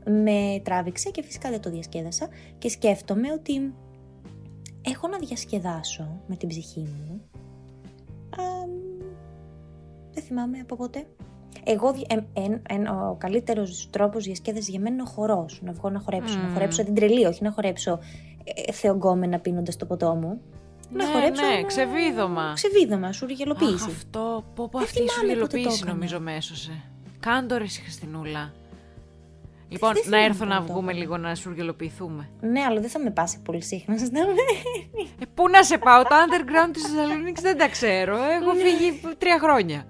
με 0.04 0.60
τράβηξε 0.62 1.10
και 1.10 1.22
φυσικά 1.22 1.50
δεν 1.50 1.60
το 1.60 1.70
διασκέδασα 1.70 2.28
και 2.58 2.68
σκέφτομαι 2.68 3.32
ότι 3.32 3.72
έχω 4.90 5.08
να 5.08 5.18
διασκεδάσω 5.18 6.20
με 6.26 6.36
την 6.36 6.48
ψυχή 6.48 6.80
μου. 6.80 7.20
Αμ, 8.36 8.70
δεν 10.12 10.22
θυμάμαι 10.22 10.58
από 10.58 10.76
πότε. 10.76 11.06
Εγώ, 11.64 11.92
δι- 11.92 12.12
εμ- 12.12 12.24
εν- 12.32 12.62
εν- 12.68 12.86
ο 12.86 13.16
καλύτερος 13.18 13.88
τρόπος 13.90 14.24
διασκέδασης 14.24 14.68
για 14.68 14.78
μένα 14.80 14.92
είναι 14.94 15.02
ο 15.02 15.10
χορός. 15.10 15.60
Να 15.62 15.72
βγω 15.72 15.90
να 15.90 16.00
χορέψω, 16.00 16.36
να 16.38 16.44
Μμμ. 16.44 16.52
χορέψω 16.52 16.84
την 16.84 16.94
τρελή, 16.94 17.24
όχι 17.24 17.42
να 17.42 17.50
χορέψω 17.52 17.98
ε, 18.66 18.72
θεογκόμενα 18.72 19.38
πίνοντας 19.38 19.76
το 19.76 19.86
ποτό 19.86 20.14
μου. 20.14 20.40
Ναι, 20.92 21.04
να 21.04 21.10
χορέψω 21.10 21.46
ναι, 21.46 21.52
ένα- 21.52 21.66
ξεβίδωμα. 21.66 22.52
Ξεβίδωμα, 22.54 23.06
Αχ, 23.08 23.14
σουργελοποίηση. 23.14 23.90
αυτό, 23.90 24.44
πω, 24.54 24.68
πω 24.68 24.78
Δεν 24.78 24.82
αυτή 24.86 25.02
η 25.02 25.08
θυμάμαι 25.08 25.32
πότε 25.32 25.44
το 25.44 25.50
σουργελοποίηση 25.50 25.76
έκανα. 25.82 25.92
νομίζω 25.92 26.20
με 26.20 26.34
έσωσε. 26.36 26.82
Κάντο 27.20 27.56
ρε 27.56 27.64
εσύ 27.64 27.80
Χριστινούλα. 27.80 28.52
Λοιπόν, 29.68 29.92
δεν 29.92 30.02
να 30.02 30.08
θυμάμαι 30.08 30.24
έρθω 30.24 30.44
να 30.44 30.54
πότε 30.56 30.66
το 30.66 30.72
βγούμε 30.72 30.90
έκανα. 30.90 31.04
λίγο 31.04 31.16
να 31.16 31.34
σουργελοποιηθούμε. 31.34 32.28
Ναι, 32.40 32.60
αλλά 32.60 32.80
δεν 32.80 32.90
θα 32.90 32.98
με 32.98 33.10
πάσει 33.10 33.40
πολύ 33.42 33.62
συχνά 33.62 33.96
στα 33.98 34.06
Ε, 35.18 35.24
πού 35.34 35.48
να 35.48 35.62
σε 35.62 35.78
πάω, 35.78 36.02
τα 36.02 36.16
underground 36.26 36.72
της 36.72 36.82
Θεσσαλονίκης 36.82 37.42
δεν 37.42 37.58
τα 37.58 37.68
ξέρω. 37.68 38.16
Έχω 38.16 38.52
Ναι. 38.52 38.62
φύγει 38.62 39.00
τρία 39.18 39.38
χρόνια. 39.38 39.86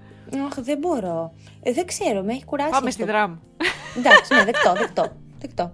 Αχ, 0.47 0.55
δεν 0.61 0.79
μπορώ. 0.79 1.33
Ε, 1.63 1.73
δεν 1.73 1.87
ξέρω, 1.87 2.23
με 2.23 2.33
έχει 2.33 2.45
κουράσει. 2.45 2.71
Πάμε 2.71 2.89
αυτό. 2.89 2.91
στη 2.91 3.05
δράμα. 3.05 3.41
Εντάξει, 3.99 4.35
ναι, 4.35 4.45
δεκτό, 4.45 4.73
δεκτό. 4.73 5.13
δεκτό. 5.39 5.73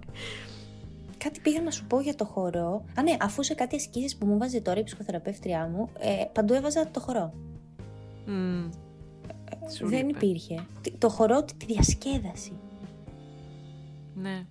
Κάτι 1.17 1.39
πήγα 1.39 1.61
να 1.61 1.71
σου 1.71 1.85
πω 1.85 1.99
για 1.99 2.15
το 2.15 2.25
χορό. 2.25 2.85
Α, 2.99 3.01
ναι, 3.01 3.15
αφού 3.21 3.43
σε 3.43 3.53
κάτι 3.53 3.75
ασκήσεις 3.75 4.17
που 4.17 4.25
μου 4.25 4.37
βάζει 4.37 4.61
τώρα 4.61 4.79
η 4.79 4.83
ψυχοθεραπεύτριά 4.83 5.69
μου, 5.75 5.89
ε, 5.99 6.09
παντού 6.33 6.53
έβαζα 6.53 6.87
το 6.91 6.99
χορό. 6.99 7.33
Μμμ. 8.25 8.69
Σου 9.77 9.87
Δεν 9.87 10.05
λείπε. 10.07 10.25
υπήρχε. 10.25 10.65
Τι- 10.81 10.91
Το 10.91 11.09
χορό, 11.09 11.43
τη 11.43 11.53
τη 11.55 11.65
διασκέδαση. 11.65 12.51
Ναι. 14.15 14.45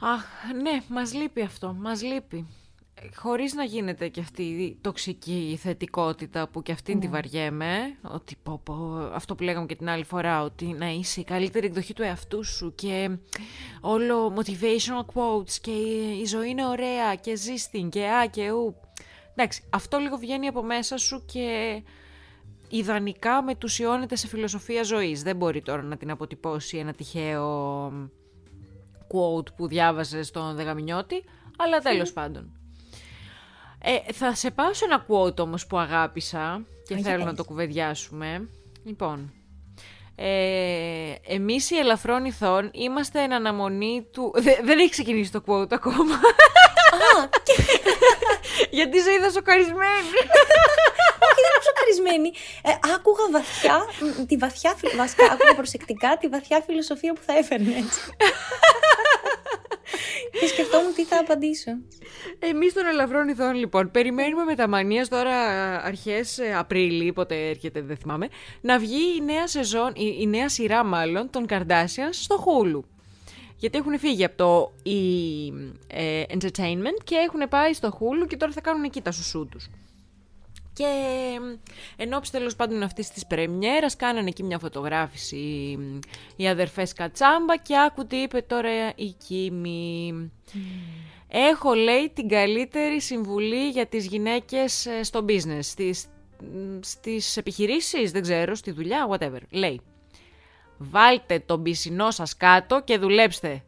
Αχ, 0.00 0.24
ναι, 0.62 0.82
μας 0.88 1.14
λείπει 1.14 1.42
αυτό, 1.42 1.74
μας 1.78 2.02
λείπει. 2.02 2.46
Ε, 2.94 3.06
Χωρίς 3.14 3.54
να 3.54 3.64
γίνεται 3.64 4.08
και 4.08 4.20
αυτή 4.20 4.42
η 4.42 4.78
τοξική 4.80 5.58
θετικότητα 5.62 6.48
που 6.48 6.62
και 6.62 6.72
αυτήν 6.72 7.00
τη 7.00 7.08
βαριέμαι, 7.08 7.96
ότι 8.02 8.36
πω, 8.42 8.60
πω, 8.64 8.74
αυτό 9.12 9.34
που 9.34 9.42
λέγαμε 9.42 9.66
και 9.66 9.76
την 9.76 9.88
άλλη 9.88 10.04
φορά, 10.04 10.42
ότι 10.42 10.64
να 10.64 10.90
είσαι 10.90 11.20
η 11.20 11.24
καλύτερη 11.24 11.66
εκδοχή 11.66 11.92
του 11.94 12.02
εαυτού 12.02 12.44
σου 12.44 12.74
και 12.74 13.18
όλο 13.80 14.34
motivational 14.36 15.14
quotes 15.14 15.52
και 15.60 15.70
η, 15.70 16.18
η 16.20 16.24
ζωή 16.24 16.48
είναι 16.48 16.66
ωραία 16.66 17.14
και 17.14 17.36
ζεις 17.36 17.70
την 17.70 17.88
και 17.88 18.06
α 18.06 18.26
και 18.26 18.50
ου. 18.50 18.74
Εντάξει, 19.34 19.62
αυτό 19.70 19.98
λίγο 19.98 20.16
βγαίνει 20.16 20.46
από 20.46 20.62
μέσα 20.62 20.96
σου 20.96 21.24
και 21.24 21.82
ιδανικά 22.68 23.42
μετουσιώνεται 23.42 24.16
σε 24.16 24.26
φιλοσοφία 24.26 24.82
ζωής. 24.82 25.22
Δεν 25.22 25.36
μπορεί 25.36 25.62
τώρα 25.62 25.82
να 25.82 25.96
την 25.96 26.10
αποτυπώσει 26.10 26.76
ένα 26.78 26.92
τυχαίο 26.92 27.88
quote 29.08 29.54
που 29.56 29.66
διάβασε 29.68 30.22
στον 30.22 30.56
Δεγαμινιώτη, 30.56 31.24
αλλά 31.56 31.78
τέλος 31.78 32.12
πάντων. 32.12 32.50
Ε, 33.82 34.12
θα 34.12 34.34
σε 34.34 34.50
πάω 34.50 34.74
σε 34.74 34.84
ένα 34.84 35.06
quote 35.08 35.38
όμως 35.38 35.66
που 35.66 35.78
αγάπησα 35.78 36.62
και 36.86 36.94
Α, 36.94 36.96
για 36.98 37.10
θέλω 37.10 37.22
να 37.24 37.28
πες. 37.28 37.36
το 37.36 37.44
κουβεντιάσουμε. 37.44 38.48
Λοιπόν, 38.84 39.32
ε, 40.14 41.12
εμείς 41.26 41.70
οι 41.70 41.76
ελαφρών 41.76 42.24
ηθών 42.24 42.70
είμαστε 42.72 43.22
εν 43.22 43.32
αναμονή 43.32 44.06
του... 44.12 44.32
Δε- 44.44 44.60
δεν 44.64 44.78
έχει 44.78 44.90
ξεκινήσει 44.90 45.32
το 45.32 45.42
quote 45.46 45.72
ακόμα. 45.72 46.14
Α, 46.14 47.28
και 47.42 47.52
Γιατί 48.76 49.00
σε 49.00 49.12
είδα 49.12 49.30
σοκαρισμένη. 49.30 50.06
όχι, 51.36 51.40
δεν 51.44 51.50
είμαι 51.52 51.64
σοκαρισμένη. 51.68 52.30
Ε, 52.68 52.72
άκουγα 52.94 53.24
βαθιά, 53.36 53.76
μ, 54.00 54.24
τη 54.30 54.36
βαθιά, 54.36 54.74
φιλ- 54.76 54.96
βασικά 54.96 55.24
άκουγα 55.32 55.54
προσεκτικά 55.54 56.16
τη 56.20 56.26
βαθιά 56.28 56.62
φιλοσοφία 56.66 57.12
που 57.12 57.20
θα 57.26 57.36
έφερνε 57.38 57.72
έτσι. 57.82 58.00
και 60.40 60.46
σκεφτόμουν 60.46 60.94
τι 60.94 61.04
θα 61.04 61.18
απαντήσω. 61.18 61.70
Εμείς 62.38 62.72
των 62.72 62.86
ελαφρών 62.86 63.28
ηθών 63.28 63.54
λοιπόν 63.54 63.90
περιμένουμε 63.90 64.44
με 64.44 64.54
τα 64.54 64.68
μανίας 64.68 65.08
τώρα 65.08 65.36
αρχές 65.84 66.38
ε, 66.38 66.54
Απρίλη, 66.54 67.12
πότε 67.12 67.48
έρχεται 67.48 67.80
δεν 67.80 67.96
θυμάμαι, 67.96 68.28
να 68.60 68.78
βγει 68.78 69.16
η 69.18 69.24
νέα 69.24 69.46
σεζόν, 69.46 69.92
η, 69.96 70.16
η 70.20 70.26
νέα 70.26 70.48
σειρά 70.48 70.84
μάλλον 70.84 71.30
των 71.30 71.46
Kardashians 71.48 72.10
στο 72.10 72.44
Hulu. 72.46 72.80
Γιατί 73.56 73.78
έχουν 73.78 73.98
φύγει 73.98 74.24
από 74.24 74.36
το 74.36 74.72
e, 74.86 74.90
ε, 75.86 76.22
entertainment 76.28 76.98
και 77.04 77.14
έχουν 77.14 77.48
πάει 77.48 77.72
στο 77.72 77.98
Hulu 78.00 78.26
και 78.28 78.36
τώρα 78.36 78.52
θα 78.52 78.60
κάνουν 78.60 78.84
εκεί 78.84 79.00
τα 79.02 79.12
σουσού 79.12 79.48
τους. 79.50 79.68
Και 80.76 80.90
εν 81.96 82.12
ώψη 82.12 82.32
τέλος 82.32 82.56
πάντων 82.56 82.82
αυτής 82.82 83.10
της 83.10 83.26
πρεμιέρας, 83.26 83.96
κάνανε 83.96 84.28
εκεί 84.28 84.42
μια 84.42 84.58
φωτογράφηση 84.58 85.78
οι 86.36 86.48
αδερφές 86.48 86.92
Κατσάμπα 86.92 87.56
και 87.56 87.78
άκου 87.78 88.06
τι 88.06 88.16
είπε 88.16 88.40
τώρα 88.42 88.92
η 88.94 89.14
Κίμη. 89.26 90.32
Έχω, 91.28 91.74
λέει, 91.74 92.10
την 92.14 92.28
καλύτερη 92.28 93.00
συμβουλή 93.00 93.68
για 93.68 93.86
τις 93.86 94.06
γυναίκες 94.06 94.86
ε, 94.86 95.02
στο 95.02 95.24
business, 95.28 95.58
στις, 95.60 96.06
μ, 96.40 96.78
στις 96.80 97.36
επιχειρήσεις, 97.36 98.10
δεν 98.10 98.22
ξέρω, 98.22 98.54
στη 98.54 98.70
δουλειά, 98.70 99.08
whatever. 99.10 99.40
Λέει, 99.50 99.80
βάλτε 100.78 101.38
τον 101.38 101.62
πισινό 101.62 102.10
σας 102.10 102.36
κάτω 102.36 102.82
και 102.84 102.98
δουλέψτε. 102.98 103.64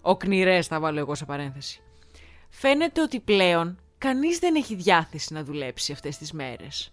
Οκνηρές 0.00 0.66
θα 0.66 0.80
βάλω 0.80 0.98
εγώ 0.98 1.14
σε 1.14 1.24
παρένθεση. 1.24 1.82
Φαίνεται 2.48 3.02
ότι 3.02 3.20
πλέον 3.20 3.81
κανείς 4.02 4.38
δεν 4.38 4.54
έχει 4.54 4.74
διάθεση 4.74 5.32
να 5.32 5.44
δουλέψει 5.44 5.92
αυτές 5.92 6.16
τις 6.16 6.32
μέρες. 6.32 6.92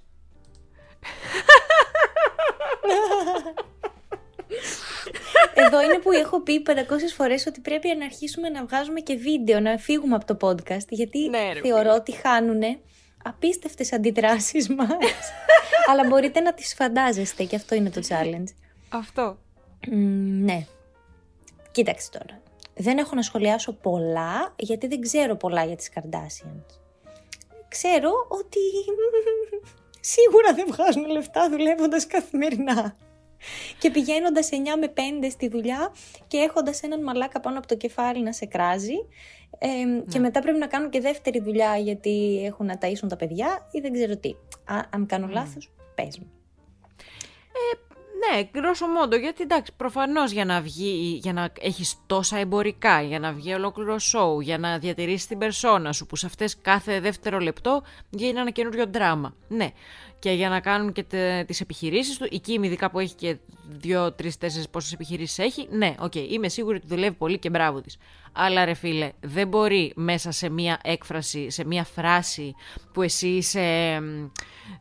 Εδώ 5.53 5.81
είναι 5.81 5.99
που 5.99 6.11
έχω 6.11 6.41
πει 6.41 6.63
500 6.67 6.73
φορές 7.15 7.45
ότι 7.45 7.59
πρέπει 7.59 7.95
να 7.97 8.05
αρχίσουμε 8.05 8.49
να 8.49 8.65
βγάζουμε 8.65 8.99
και 8.99 9.15
βίντεο, 9.15 9.59
να 9.59 9.77
φύγουμε 9.77 10.15
από 10.15 10.35
το 10.35 10.47
podcast, 10.47 10.87
γιατί 10.89 11.29
Ναι, 11.29 11.53
ρε, 11.53 11.61
θεωρώ 11.61 11.93
ότι 11.93 12.11
χάνουν 12.11 12.61
απίστευτες 13.23 13.93
αντιδράσεις 13.93 14.69
μας. 14.69 14.89
Αλλά 15.89 16.07
μπορείτε 16.07 16.39
να 16.39 16.53
τις 16.53 16.73
φαντάζεστε 16.73 17.43
και 17.43 17.55
αυτό 17.55 17.75
είναι 17.75 17.89
το 17.89 18.01
challenge. 18.07 18.53
Αυτό. 18.89 19.37
Μ, 19.87 20.43
ναι. 20.43 20.65
Κοίταξε 21.71 22.09
τώρα. 22.11 22.41
Δεν 22.75 22.97
έχω 22.97 23.15
να 23.15 23.21
σχολιάσω 23.21 23.73
πολλά, 23.73 24.53
γιατί 24.55 24.87
δεν 24.87 25.01
ξέρω 25.01 25.35
πολλά 25.35 25.65
για 25.65 25.75
τις 25.75 25.91
Kardashians. 25.95 26.79
Ξέρω 27.69 28.11
ότι 28.27 28.59
σίγουρα 30.13 30.53
δεν 30.53 30.65
βγάζουν 30.67 31.05
λεφτά 31.05 31.49
δουλεύοντας 31.49 32.07
καθημερινά. 32.07 32.95
Και 33.79 33.91
πηγαίνοντας 33.91 34.49
9 34.51 34.55
με 34.79 34.93
5 34.95 35.27
στη 35.31 35.47
δουλειά 35.47 35.91
και 36.27 36.37
έχοντας 36.37 36.83
έναν 36.83 37.03
μαλάκα 37.03 37.39
πάνω 37.39 37.57
από 37.57 37.67
το 37.67 37.75
κεφάλι 37.75 38.23
να 38.23 38.33
σε 38.33 38.45
κράζει. 38.45 38.95
Ε, 39.57 39.67
Και 40.09 40.19
μετά 40.19 40.41
πρέπει 40.41 40.57
να 40.57 40.67
κάνουν 40.67 40.89
και 40.89 40.99
δεύτερη 40.99 41.39
δουλειά 41.39 41.77
γιατί 41.77 42.43
έχουν 42.45 42.65
να 42.65 42.77
ταΐσουν 42.81 43.07
τα 43.07 43.15
παιδιά 43.15 43.67
ή 43.71 43.79
δεν 43.79 43.93
ξέρω 43.93 44.17
τι. 44.17 44.29
Α, 44.65 44.79
αν 44.89 45.05
κάνω 45.05 45.27
λάθος, 45.27 45.71
πες 45.95 46.19
μου. 46.19 46.38
Ναι, 48.19 48.43
γκρόσο 48.51 48.87
μόντο, 48.87 49.15
γιατί 49.15 49.43
εντάξει, 49.43 49.71
προφανώς 49.77 50.31
για 50.31 50.45
να 50.45 50.61
βγει, 50.61 51.19
για 51.23 51.33
να 51.33 51.49
έχεις 51.59 51.95
τόσα 52.05 52.37
εμπορικά, 52.37 53.01
για 53.01 53.19
να 53.19 53.33
βγει 53.33 53.53
ολόκληρο 53.53 53.99
σόου, 53.99 54.39
για 54.39 54.57
να 54.57 54.77
διατηρήσεις 54.77 55.27
την 55.27 55.37
περσόνα 55.37 55.93
σου, 55.93 56.05
που 56.05 56.15
σε 56.15 56.25
αυτές 56.25 56.57
κάθε 56.61 56.99
δεύτερο 56.99 57.39
λεπτό 57.39 57.83
γίνει 58.09 58.39
ένα 58.39 58.51
καινούριο 58.51 58.85
δράμα. 58.89 59.35
Ναι. 59.47 59.69
Και 60.19 60.31
για 60.31 60.49
να 60.49 60.59
κάνουν 60.59 60.91
και 60.91 61.05
τις 61.45 61.61
επιχειρήσεις 61.61 62.17
του, 62.17 62.27
η 62.31 62.39
Κιμ, 62.39 62.67
ειδικά 62.67 62.91
που 62.91 62.99
έχει 62.99 63.15
και 63.15 63.37
δύο, 63.69 64.11
τρεις, 64.13 64.37
τέσσερις 64.37 64.69
πόσες 64.69 64.93
επιχειρήσεις 64.93 65.37
έχει, 65.37 65.67
ναι, 65.71 65.95
οκ, 65.99 66.15
είμαι 66.15 66.49
σίγουρη 66.49 66.75
ότι 66.75 66.87
δουλεύει 66.87 67.15
πολύ 67.15 67.39
και 67.39 67.49
μπράβο 67.49 67.81
της. 67.81 67.97
Αλλά 68.31 68.65
ρε 68.65 68.73
φίλε, 68.73 69.11
δεν 69.19 69.47
μπορεί 69.47 69.91
μέσα 69.95 70.31
σε 70.31 70.49
μία 70.49 70.79
έκφραση, 70.83 71.49
σε 71.49 71.65
μία 71.65 71.83
φράση 71.83 72.55
που 72.93 73.01
εσύ 73.01 73.27
είσαι 73.27 73.97
μ, 74.01 74.25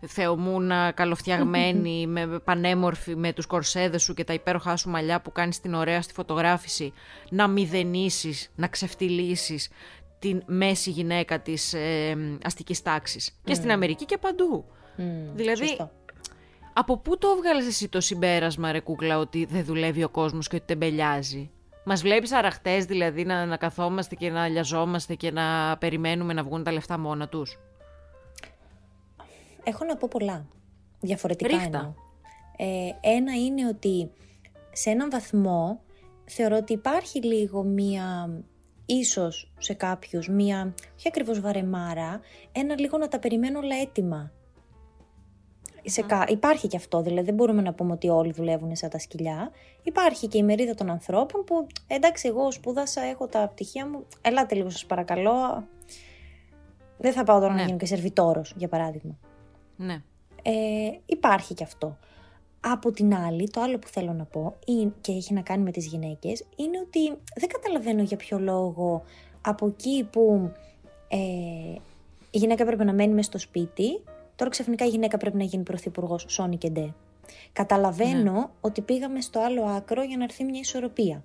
θεομούνα, 0.06 0.92
καλοφτιαγμένη, 0.92 2.06
με 2.14 2.26
πανέμορφη, 2.26 3.16
με 3.16 3.32
τους 3.32 3.46
κορσέδες 3.46 4.02
σου 4.02 4.14
και 4.14 4.24
τα 4.24 4.32
υπέροχά 4.32 4.76
σου 4.76 4.90
μαλλιά 4.90 5.20
που 5.20 5.32
κάνεις 5.32 5.60
την 5.60 5.74
ωραία 5.74 6.02
στη 6.02 6.12
φωτογράφηση, 6.12 6.92
να 7.30 7.48
μηδενίσεις, 7.48 8.50
να 8.54 8.68
ξεφτυλίσεις 8.68 9.68
την 10.18 10.42
μέση 10.46 10.90
γυναίκα 10.90 11.40
της 11.40 11.72
ε, 11.72 12.16
αστικής 12.42 12.82
τάξης. 12.82 13.38
Και 13.44 13.54
στην 13.54 13.70
Αμερική 13.70 14.04
και 14.04 14.18
παντού. 14.18 14.64
Μ, 14.98 15.34
Δηλαδή, 15.34 15.66
σωστό. 15.66 15.90
Από 16.72 16.98
πού 16.98 17.18
το 17.18 17.28
έβγαλες 17.36 17.66
εσύ 17.66 17.88
το 17.88 18.00
συμπέρασμα, 18.00 18.72
ρε 18.72 18.80
κούκλα, 18.80 19.18
ότι 19.18 19.44
δεν 19.44 19.64
δουλεύει 19.64 20.04
ο 20.04 20.08
κόσμος 20.08 20.48
και 20.48 20.56
ότι 20.56 20.64
τεμπελιάζει; 20.64 21.50
Μας 21.84 22.02
βλέπεις 22.02 22.32
αραχτές 22.32 22.84
δηλαδή 22.84 23.24
να, 23.24 23.46
να 23.46 23.56
καθόμαστε 23.56 24.14
και 24.14 24.30
να 24.30 24.48
λιαζόμαστε 24.48 25.14
και 25.14 25.30
να 25.30 25.76
περιμένουμε 25.78 26.32
να 26.32 26.42
βγουν 26.42 26.62
τα 26.62 26.72
λεφτά 26.72 26.98
μόνα 26.98 27.28
τους; 27.28 27.58
Έχω 29.64 29.84
να 29.84 29.96
πω 29.96 30.08
πολλά. 30.10 30.46
Διαφορετικά 31.00 31.56
Ρίχτα. 31.56 31.78
εννοώ. 31.78 31.94
Ε, 32.56 32.90
ένα 33.00 33.32
είναι 33.34 33.66
ότι 33.68 34.10
σε 34.72 34.90
έναν 34.90 35.10
βαθμό 35.10 35.80
θεωρώ 36.24 36.56
ότι 36.56 36.72
υπάρχει 36.72 37.22
λίγο 37.22 37.62
μία, 37.62 38.30
ίσως 38.86 39.52
σε 39.58 39.74
κάποιους, 39.74 40.28
μία, 40.28 40.74
όχι 40.96 41.08
ακριβώς 41.08 41.40
βαρεμάρα, 41.40 42.20
ένα 42.52 42.80
λίγο 42.80 42.98
να 42.98 43.08
τα 43.08 43.18
περιμένω 43.18 43.58
όλα 43.58 43.76
έτοιμα. 43.76 44.32
Σε 45.88 46.02
κα... 46.02 46.24
Υπάρχει 46.28 46.68
και 46.68 46.76
αυτό, 46.76 47.02
δηλαδή 47.02 47.24
δεν 47.26 47.34
μπορούμε 47.34 47.62
να 47.62 47.72
πούμε 47.72 47.92
ότι 47.92 48.08
όλοι 48.08 48.32
δουλεύουν 48.32 48.76
σαν 48.76 48.90
τα 48.90 48.98
σκυλιά. 48.98 49.50
Υπάρχει 49.82 50.26
και 50.28 50.38
η 50.38 50.42
μερίδα 50.42 50.74
των 50.74 50.90
ανθρώπων 50.90 51.44
που, 51.44 51.66
εντάξει, 51.86 52.28
εγώ 52.28 52.50
σπούδασα, 52.52 53.02
έχω 53.02 53.26
τα 53.26 53.48
πτυχία 53.48 53.86
μου, 53.88 54.04
ελάτε 54.20 54.54
λίγο 54.54 54.70
σας 54.70 54.86
παρακαλώ. 54.86 55.66
Δεν 56.98 57.12
θα 57.12 57.24
πάω 57.24 57.40
τώρα 57.40 57.52
να 57.52 57.58
Ναι. 57.58 57.64
γίνω 57.64 57.76
και 57.78 57.86
σερβιτόρος, 57.86 58.54
για 58.56 58.68
παράδειγμα. 58.68 59.18
Ναι. 59.76 60.02
Ε, 60.42 60.52
υπάρχει 61.06 61.54
και 61.54 61.64
αυτό. 61.64 61.96
Από 62.60 62.90
την 62.92 63.14
άλλη, 63.14 63.50
το 63.50 63.60
άλλο 63.60 63.78
που 63.78 63.88
θέλω 63.88 64.12
να 64.12 64.24
πω 64.24 64.54
είναι- 64.66 64.92
και 65.00 65.12
έχει 65.12 65.34
να 65.34 65.40
κάνει 65.40 65.62
με 65.62 65.70
τις 65.70 65.86
γυναίκες 65.86 66.44
είναι 66.56 66.78
ότι 66.78 67.08
δεν 67.34 67.48
καταλαβαίνω 67.48 68.02
για 68.02 68.16
ποιο 68.16 68.38
λόγο 68.38 69.02
από 69.40 69.66
εκεί 69.66 70.08
που 70.12 70.52
ε, 71.08 71.16
η 72.30 72.38
γυναίκα 72.38 72.64
πρέπει 72.64 72.84
να 72.84 72.92
μένει 72.92 73.12
μέσα 73.14 73.28
στο 73.28 73.38
σπίτι, 73.38 74.02
τώρα 74.38 74.50
ξαφνικά 74.50 74.84
η 74.84 74.88
γυναίκα 74.88 75.16
πρέπει 75.16 75.36
να 75.36 75.44
γίνει 75.44 75.62
πρωθυπουργός 75.62 76.24
Σόνι 76.28 76.56
και 76.56 76.70
Ντε. 76.70 76.94
Καταλαβαίνω 77.52 78.50
ότι 78.60 78.80
πήγαμε 78.80 79.20
στο 79.20 79.40
άλλο 79.40 79.62
άκρο 79.62 80.02
για 80.02 80.16
να 80.16 80.24
έρθει 80.24 80.44
μια 80.44 80.60
ισορροπία. 80.60 81.24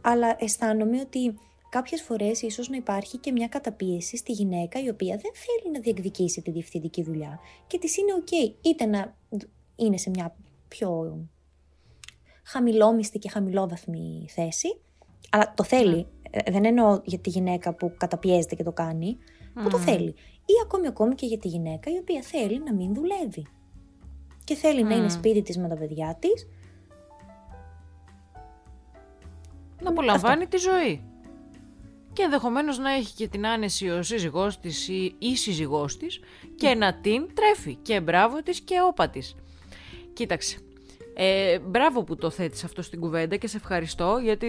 Αλλά 0.00 0.36
αισθάνομαι 0.38 1.00
ότι 1.00 1.38
κάποιες 1.68 2.02
φορές 2.02 2.42
ίσως 2.42 2.68
να 2.68 2.76
υπάρχει 2.76 3.18
και 3.18 3.32
μια 3.32 3.48
καταπίεση 3.48 4.16
στη 4.16 4.32
γυναίκα 4.32 4.82
η 4.82 4.88
οποία 4.88 5.16
δεν 5.16 5.30
θέλει 5.34 5.72
να 5.72 5.80
διεκδικήσει 5.80 6.42
τη 6.42 6.50
διευθυντική 6.50 7.02
δουλειά 7.02 7.40
και 7.66 7.78
της 7.78 7.96
είναι 7.96 8.12
ok 8.20 8.54
είτε 8.60 8.86
να 8.86 9.16
είναι 9.76 9.96
σε 9.96 10.10
μια 10.10 10.36
πιο 10.68 11.18
χαμηλόμιστη 12.44 13.18
και 13.18 13.28
χαμηλόβαθμη 13.28 14.26
θέση, 14.28 14.80
αλλά 15.30 15.54
το 15.56 15.62
θέλει. 15.64 16.06
Ε, 16.30 16.50
Δεν 16.50 16.64
εννοώ 16.64 17.00
για 17.04 17.18
τη 17.18 17.30
γυναίκα 17.30 17.74
που 17.74 17.94
καταπιέζεται 17.96 18.54
και 18.54 18.62
το 18.62 18.72
κάνει, 18.72 19.16
που 19.62 19.68
το 19.68 19.78
θέλει. 19.78 20.14
Ή 20.50 20.52
ακόμη 20.64 20.86
ακόμη 20.86 21.14
και 21.14 21.26
για 21.26 21.38
τη 21.38 21.48
γυναίκα 21.48 21.90
η 21.90 21.98
οποία 21.98 22.22
θέλει 22.22 22.62
να 22.64 22.72
μην 22.74 22.94
δουλεύει. 22.94 23.46
Και 24.44 24.54
θέλει 24.54 24.82
να 24.82 24.94
είναι 24.94 25.08
σπίτι 25.08 25.42
της 25.42 25.58
με 25.58 25.68
τα 25.68 25.76
παιδιά 25.76 26.16
της. 26.18 26.48
Να 29.82 29.90
απολαμβάνει 29.90 30.46
τη 30.46 30.56
ζωή. 30.56 31.04
Και 32.12 32.22
ενδεχομένως 32.22 32.78
να 32.78 32.90
έχει 32.90 33.14
και 33.14 33.28
την 33.28 33.46
άνεση 33.46 33.88
ο 33.88 34.02
σύζυγός 34.02 34.58
της 34.58 34.88
ή 34.88 35.14
η 35.18 35.36
σύζυγός 35.36 35.96
της 35.96 36.20
και 36.54 36.74
να 36.74 36.94
την 36.94 37.34
τρέφει. 37.34 37.74
Και 37.74 38.00
μπράβο 38.00 38.42
της 38.42 38.60
και 38.60 38.80
όπα 38.88 39.08
της. 39.08 39.34
Κοίταξε. 40.12 40.58
Ε, 41.14 41.58
μπράβο 41.58 42.04
που 42.04 42.16
το 42.16 42.30
θέτεις 42.30 42.64
αυτό 42.64 42.82
στην 42.82 43.00
κουβέντα 43.00 43.36
και 43.36 43.46
σε 43.46 43.56
ευχαριστώ 43.56 44.18
γιατί 44.22 44.46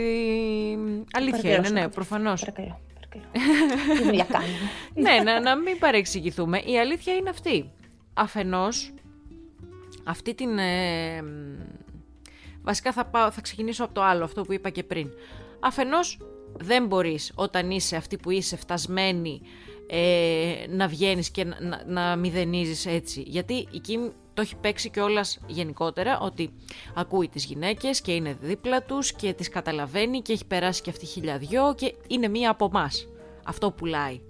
αλήθεια 1.12 1.42
Παρακαλώ, 1.42 1.68
είναι, 1.68 1.70
ναι, 1.70 1.80
Σοκράτη. 1.80 1.94
προφανώς. 1.96 2.40
Παρακαλώ, 2.40 2.80
παρακαλώ. 3.12 3.94
Τι 3.98 4.04
δουλειά 4.04 4.24
κάνουμε. 4.24 4.58
ναι, 4.94 5.24
να, 5.24 5.40
να 5.40 5.56
μην 5.56 5.80
παρεξηγηθούμε. 5.80 6.58
Η 6.58 6.80
αλήθεια 6.80 7.14
είναι 7.16 7.30
αυτή. 7.30 7.72
Αφενός, 8.14 8.94
αυτή 10.04 10.34
την... 10.34 10.58
ε, 10.58 11.22
μ, 11.22 11.60
βασικά 12.62 12.92
θα, 12.92 13.06
πάω, 13.06 13.32
θα 13.32 13.42
ξεκινήσω 13.42 13.84
από 13.84 13.94
το 13.94 14.04
άλλο, 14.04 14.24
αυτό 14.24 14.42
που 14.42 14.54
είπα 14.54 14.70
και 14.70 14.84
πριν. 14.84 15.10
Αφενός, 15.60 16.18
δεν 16.58 16.86
μπορείς 16.86 17.32
όταν 17.36 17.72
είσαι 17.72 17.96
αυτή 17.96 18.18
που 18.18 18.30
είσαι 18.30 18.56
φτασμένη 18.58 19.42
ε, 19.88 20.66
να 20.70 20.88
βγαίνεις 20.88 21.30
και 21.30 21.44
να, 21.44 21.58
να, 21.62 21.84
να 21.86 22.16
μηδενίζεις 22.16 22.86
έτσι. 22.86 23.24
Γιατί 23.28 23.54
η 23.54 23.82
Kim 23.88 24.12
το 24.34 24.42
έχει 24.42 24.56
παίξει 24.56 24.90
κιόλας 24.90 25.40
γενικότερα 25.48 26.20
ότι 26.20 26.54
ακούει 26.94 27.28
τις 27.28 27.46
γυναίκες 27.46 28.02
και 28.02 28.12
είναι 28.12 28.38
δίπλα 28.42 28.84
τους 28.84 29.14
και 29.14 29.34
τις 29.34 29.50
καταλαβαίνει 29.50 30.22
και 30.22 30.34
έχει 30.34 30.46
περάσει 30.46 30.82
και 30.82 30.90
αυτή 30.90 31.06
χιλιαδιό 31.06 31.76
και 31.78 31.94
είναι 32.08 32.28
μία 32.28 32.50
από 32.50 32.66
εμάς. 32.66 33.08
Αυτό 33.46 33.72
πουλάει. 33.72 34.22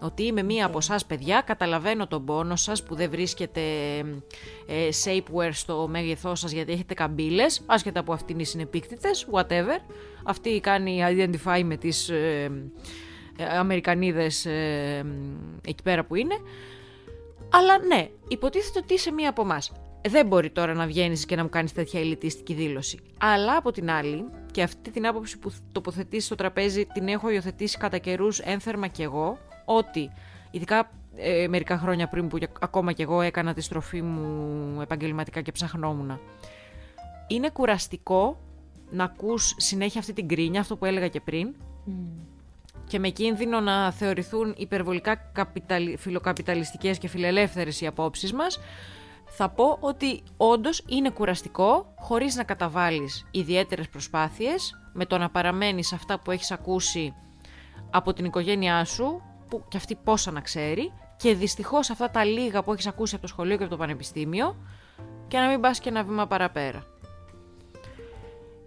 Ότι 0.00 0.22
είμαι 0.22 0.42
μία 0.42 0.66
από 0.66 0.78
εσά, 0.78 0.98
παιδιά, 1.06 1.40
καταλαβαίνω 1.40 2.06
τον 2.06 2.24
πόνο 2.24 2.56
σας 2.56 2.82
που 2.82 2.94
δεν 2.94 3.10
βρίσκεται 3.10 3.60
ε, 4.66 4.88
shapewear 5.04 5.48
στο 5.52 5.88
μέγεθό 5.90 6.34
σας 6.34 6.52
γιατί 6.52 6.72
έχετε 6.72 6.94
καμπύλες, 6.94 7.62
άσχετα 7.66 8.00
από 8.00 8.12
αυτήν 8.12 8.38
οι 8.38 8.44
συνεπίκτητες, 8.44 9.26
whatever. 9.32 9.78
Αυτή 10.24 10.60
κάνει 10.60 11.00
identify 11.02 11.62
με 11.64 11.76
τις 11.76 12.08
ε, 12.08 12.50
ε, 13.36 13.44
Αμερικανίδες 13.44 14.46
ε, 14.46 15.04
εκεί 15.66 15.82
πέρα 15.82 16.04
που 16.04 16.14
είναι. 16.14 16.34
Αλλά 17.50 17.78
ναι, 17.78 18.08
υποτίθεται 18.28 18.78
ότι 18.78 18.94
είσαι 18.94 19.12
μία 19.12 19.28
από 19.30 19.42
εμάς. 19.42 19.72
Δεν 20.08 20.26
μπορεί 20.26 20.50
τώρα 20.50 20.74
να 20.74 20.86
βγαίνεις 20.86 21.26
και 21.26 21.36
να 21.36 21.42
μου 21.42 21.48
κάνεις 21.48 21.72
τέτοια 21.72 22.00
ελιτίστικη 22.00 22.54
δήλωση. 22.54 22.98
Αλλά 23.18 23.56
από 23.56 23.70
την 23.70 23.90
άλλη, 23.90 24.24
και 24.50 24.62
αυτή 24.62 24.90
την 24.90 25.06
άποψη 25.06 25.38
που 25.38 25.52
τοποθετείς 25.72 26.24
στο 26.24 26.34
τραπέζι 26.34 26.86
την 26.86 27.08
έχω 27.08 27.30
υιοθετήσει 27.30 27.78
κατά 27.78 27.98
καιρούς 27.98 28.38
ένθερμα 28.38 28.86
κι 28.86 29.02
εγώ, 29.02 29.38
ότι 29.64 30.10
ειδικά 30.50 30.90
ε, 31.16 31.48
μερικά 31.48 31.78
χρόνια 31.78 32.08
πριν 32.08 32.28
που 32.28 32.38
ακόμα 32.60 32.92
κι 32.92 33.02
εγώ 33.02 33.20
έκανα 33.20 33.54
τη 33.54 33.60
στροφή 33.60 34.02
μου 34.02 34.80
επαγγελματικά 34.80 35.40
και 35.40 35.52
ψαχνόμουν. 35.52 36.20
Είναι 37.26 37.50
κουραστικό 37.50 38.40
να 38.90 39.04
ακούς 39.04 39.54
συνέχεια 39.56 40.00
αυτή 40.00 40.12
την 40.12 40.28
κρίνια, 40.28 40.60
αυτό 40.60 40.76
που 40.76 40.84
έλεγα 40.84 41.08
και 41.08 41.20
πριν, 41.20 41.54
και 42.88 42.98
με 42.98 43.08
κίνδυνο 43.08 43.60
να 43.60 43.92
θεωρηθούν 43.92 44.54
υπερβολικά 44.56 45.16
καπιταλ... 45.16 45.98
φιλοκαπιταλιστικές 45.98 46.98
και 46.98 47.08
φιλελεύθερες 47.08 47.80
οι 47.80 47.86
απόψεις 47.86 48.32
μας, 48.32 48.58
θα 49.26 49.48
πω 49.48 49.76
ότι 49.80 50.22
όντως 50.36 50.84
είναι 50.88 51.10
κουραστικό, 51.10 51.94
χωρίς 51.98 52.34
να 52.34 52.44
καταβάλεις 52.44 53.26
ιδιαίτερες 53.30 53.88
προσπάθειες, 53.88 54.80
με 54.92 55.06
το 55.06 55.18
να 55.18 55.30
παραμένεις 55.30 55.92
αυτά 55.92 56.20
που 56.20 56.30
έχεις 56.30 56.50
ακούσει 56.50 57.14
από 57.90 58.12
την 58.12 58.24
οικογένειά 58.24 58.84
σου, 58.84 59.22
που 59.48 59.64
και 59.68 59.76
αυτή 59.76 59.94
πόσα 59.94 60.30
να 60.30 60.40
ξέρει, 60.40 60.92
και 61.16 61.34
δυστυχώς 61.34 61.90
αυτά 61.90 62.10
τα 62.10 62.24
λίγα 62.24 62.62
που 62.62 62.72
έχεις 62.72 62.86
ακούσει 62.86 63.14
από 63.14 63.22
το 63.22 63.28
σχολείο 63.28 63.56
και 63.56 63.62
από 63.62 63.72
το 63.72 63.78
πανεπιστήμιο, 63.78 64.56
και 65.28 65.38
να 65.38 65.48
μην 65.48 65.60
πας 65.60 65.78
και 65.78 65.88
ένα 65.88 66.04
βήμα 66.04 66.26
παραπέρα. 66.26 66.84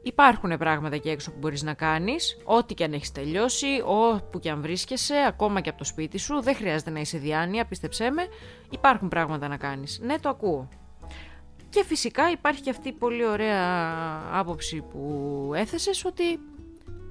Υπάρχουν 0.02 0.58
πράγματα 0.58 0.96
εκεί 0.96 1.10
έξω 1.10 1.32
που 1.32 1.38
μπορείς 1.40 1.64
να 1.64 1.74
κάνεις, 1.74 2.38
ό,τι 2.44 2.74
και 2.74 2.84
αν 2.84 2.94
έχεις 2.94 3.12
τελειώσει, 3.12 3.82
όπου 3.86 4.40
και 4.40 4.50
αν 4.50 4.62
βρίσκεσαι, 4.62 5.16
ακόμα 5.28 5.62
και 5.62 5.70
από 5.70 5.78
το 5.78 5.84
σπίτι 5.84 6.18
σου, 6.18 6.42
δεν 6.42 6.56
χρειάζεται 6.56 6.90
να 6.90 7.00
είσαι 7.00 7.18
διάνοια, 7.18 7.66
πίστεψέ 7.66 8.10
με, 8.10 8.28
υπάρχουν 8.70 9.08
πράγματα 9.08 9.48
να 9.48 9.58
κάνεις. 9.58 10.00
Ναι, 10.04 10.20
το 10.20 10.30
ακούω. 10.30 10.68
Και 11.70 11.84
φυσικά 11.84 12.32
υπάρχει 12.32 12.62
και 12.62 12.70
αυτή 12.70 12.88
η 12.88 12.94
πολύ 12.94 13.26
ωραία 13.26 13.66
άποψη 14.32 14.82
που 14.82 15.52
έθεσες, 15.56 16.06
ότι 16.06 16.40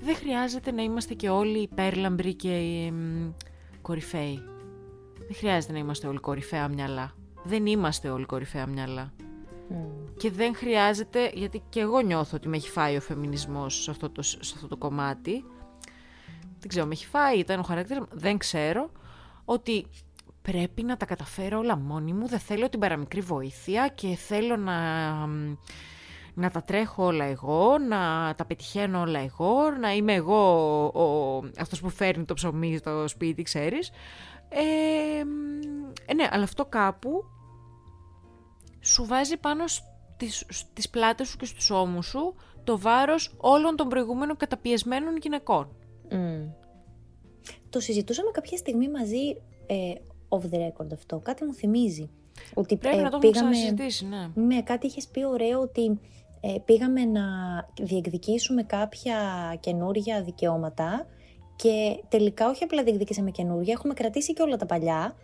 δεν 0.01 0.17
χρειάζεται 0.17 0.73
να 0.73 0.83
είμαστε 0.83 1.15
και 1.15 1.29
όλοι 1.29 1.59
υπέρλαμπροι 1.59 2.35
και 2.35 2.61
κορυφαίοι. 3.83 4.43
Δεν 5.27 5.37
χρειάζεται 5.37 5.73
να 5.73 5.79
είμαστε 5.79 6.07
όλοι 6.07 6.19
κορυφαία 6.19 6.69
μυαλά. 6.69 7.13
Δεν 7.43 7.67
είμαστε 7.67 8.09
όλοι 8.09 8.25
κορυφαία 8.25 8.67
μυαλά. 8.67 9.13
Και 10.17 10.31
δεν 10.31 10.55
χρειάζεται, 10.55 11.31
γιατί 11.35 11.63
και 11.69 11.81
εγώ 11.81 12.01
νιώθω 12.01 12.37
ότι 12.37 12.49
με 12.49 12.57
έχει 12.57 12.69
φάει 12.69 12.97
ο 12.97 13.01
φεμινισμός 13.01 13.83
σε 13.83 13.91
αυτό 13.91 14.11
το, 14.11 14.23
σε 14.23 14.53
αυτό 14.55 14.69
το 14.69 14.77
κομμάτι. 14.77 15.45
Δεν 16.59 16.69
ξέρω, 16.69 16.87
με 16.87 16.93
έχει 16.93 17.07
φάει, 17.07 17.39
ήταν 17.39 17.59
ο 17.59 17.63
χαρακτήρας 17.63 18.05
δεν 18.11 18.39
ξέρω. 18.39 18.91
Ότι 19.45 19.87
πρέπει 20.43 20.83
να 20.83 20.97
τα 20.97 21.07
καταφέρω 21.07 21.59
όλα 21.59 21.77
μόνη 21.77 22.13
μου, 22.13 22.29
δεν 22.29 22.39
θέλω 22.39 22.69
την 22.69 22.81
παραμικρή 22.81 23.21
βοήθεια 23.21 23.89
και 23.89 24.09
θέλω 24.09 24.57
να, 24.57 25.11
να 26.35 26.51
τα 26.51 26.63
τρέχω 26.63 27.05
όλα 27.05 27.25
εγώ, 27.25 27.79
να 27.79 28.35
τα 28.37 28.45
πετυχαίνω 28.45 29.01
όλα 29.01 29.19
εγώ, 29.19 29.71
να 29.81 29.93
είμαι 29.95 30.15
εγώ 30.15 30.41
ο, 30.87 31.43
αυτός 31.59 31.81
που 31.81 31.89
φέρνει 31.89 32.25
το 32.25 32.35
ψωμί 32.35 32.77
στο 32.77 33.09
σπίτι, 33.09 33.43
ξέρεις. 33.43 33.91
Ε, 34.49 34.61
ε, 36.07 36.15
ναι, 36.15 36.29
αλλά 36.31 36.45
αυτό 36.45 36.65
κάπου 36.65 37.25
σου 38.89 39.05
βάζει 39.05 39.37
πάνω 39.37 39.67
στις, 39.67 40.45
στις 40.49 40.89
πλάτες 40.89 41.29
σου 41.29 41.37
και 41.37 41.45
στους 41.45 41.71
ώμους 41.71 42.07
σου 42.07 42.35
το 42.65 42.79
βάρος 42.79 43.35
όλων 43.37 43.77
των 43.77 43.89
προηγούμενων 43.89 44.37
καταπιεσμένων 44.37 45.17
γυναικών. 45.17 45.69
Το 47.71 47.81
συζητούσαμε 47.81 48.31
κάποια 48.31 48.57
στιγμή 48.57 48.89
μαζί 48.89 49.37
ε, 49.67 49.93
off 50.29 50.55
the 50.55 50.59
record 50.59 50.93
αυτό. 50.93 51.19
Κάτι 51.19 51.45
μου 51.45 51.55
θυμίζει. 51.55 52.11
Ότι, 52.55 52.77
Πρέπει 52.77 52.99
ε, 52.99 53.03
να 53.03 53.11
το 53.11 53.19
πήγαμε, 53.19 53.55
συζητήσει, 53.55 54.07
ναι. 54.07 54.31
Ναι, 54.35 54.63
κάτι 54.63 54.87
είχες 54.87 55.07
πει 55.09 55.25
ωραίο 55.25 55.61
ότι 55.61 56.01
ε, 56.41 56.55
πήγαμε 56.65 57.05
να 57.05 57.23
διεκδικήσουμε 57.83 58.63
κάποια 58.63 59.17
καινούργια 59.61 60.23
δικαιώματα 60.23 61.07
και 61.57 62.03
τελικά 62.09 62.49
όχι 62.49 62.65
απλά 62.65 62.83
διεκδικήσαμε 62.83 63.31
καινούργια, 63.31 63.73
έχουμε 63.73 63.95
κρατήσει 63.95 64.33
και 64.33 64.43
όλα 64.43 64.57
τα 64.57 64.67
παλιά 64.67 65.17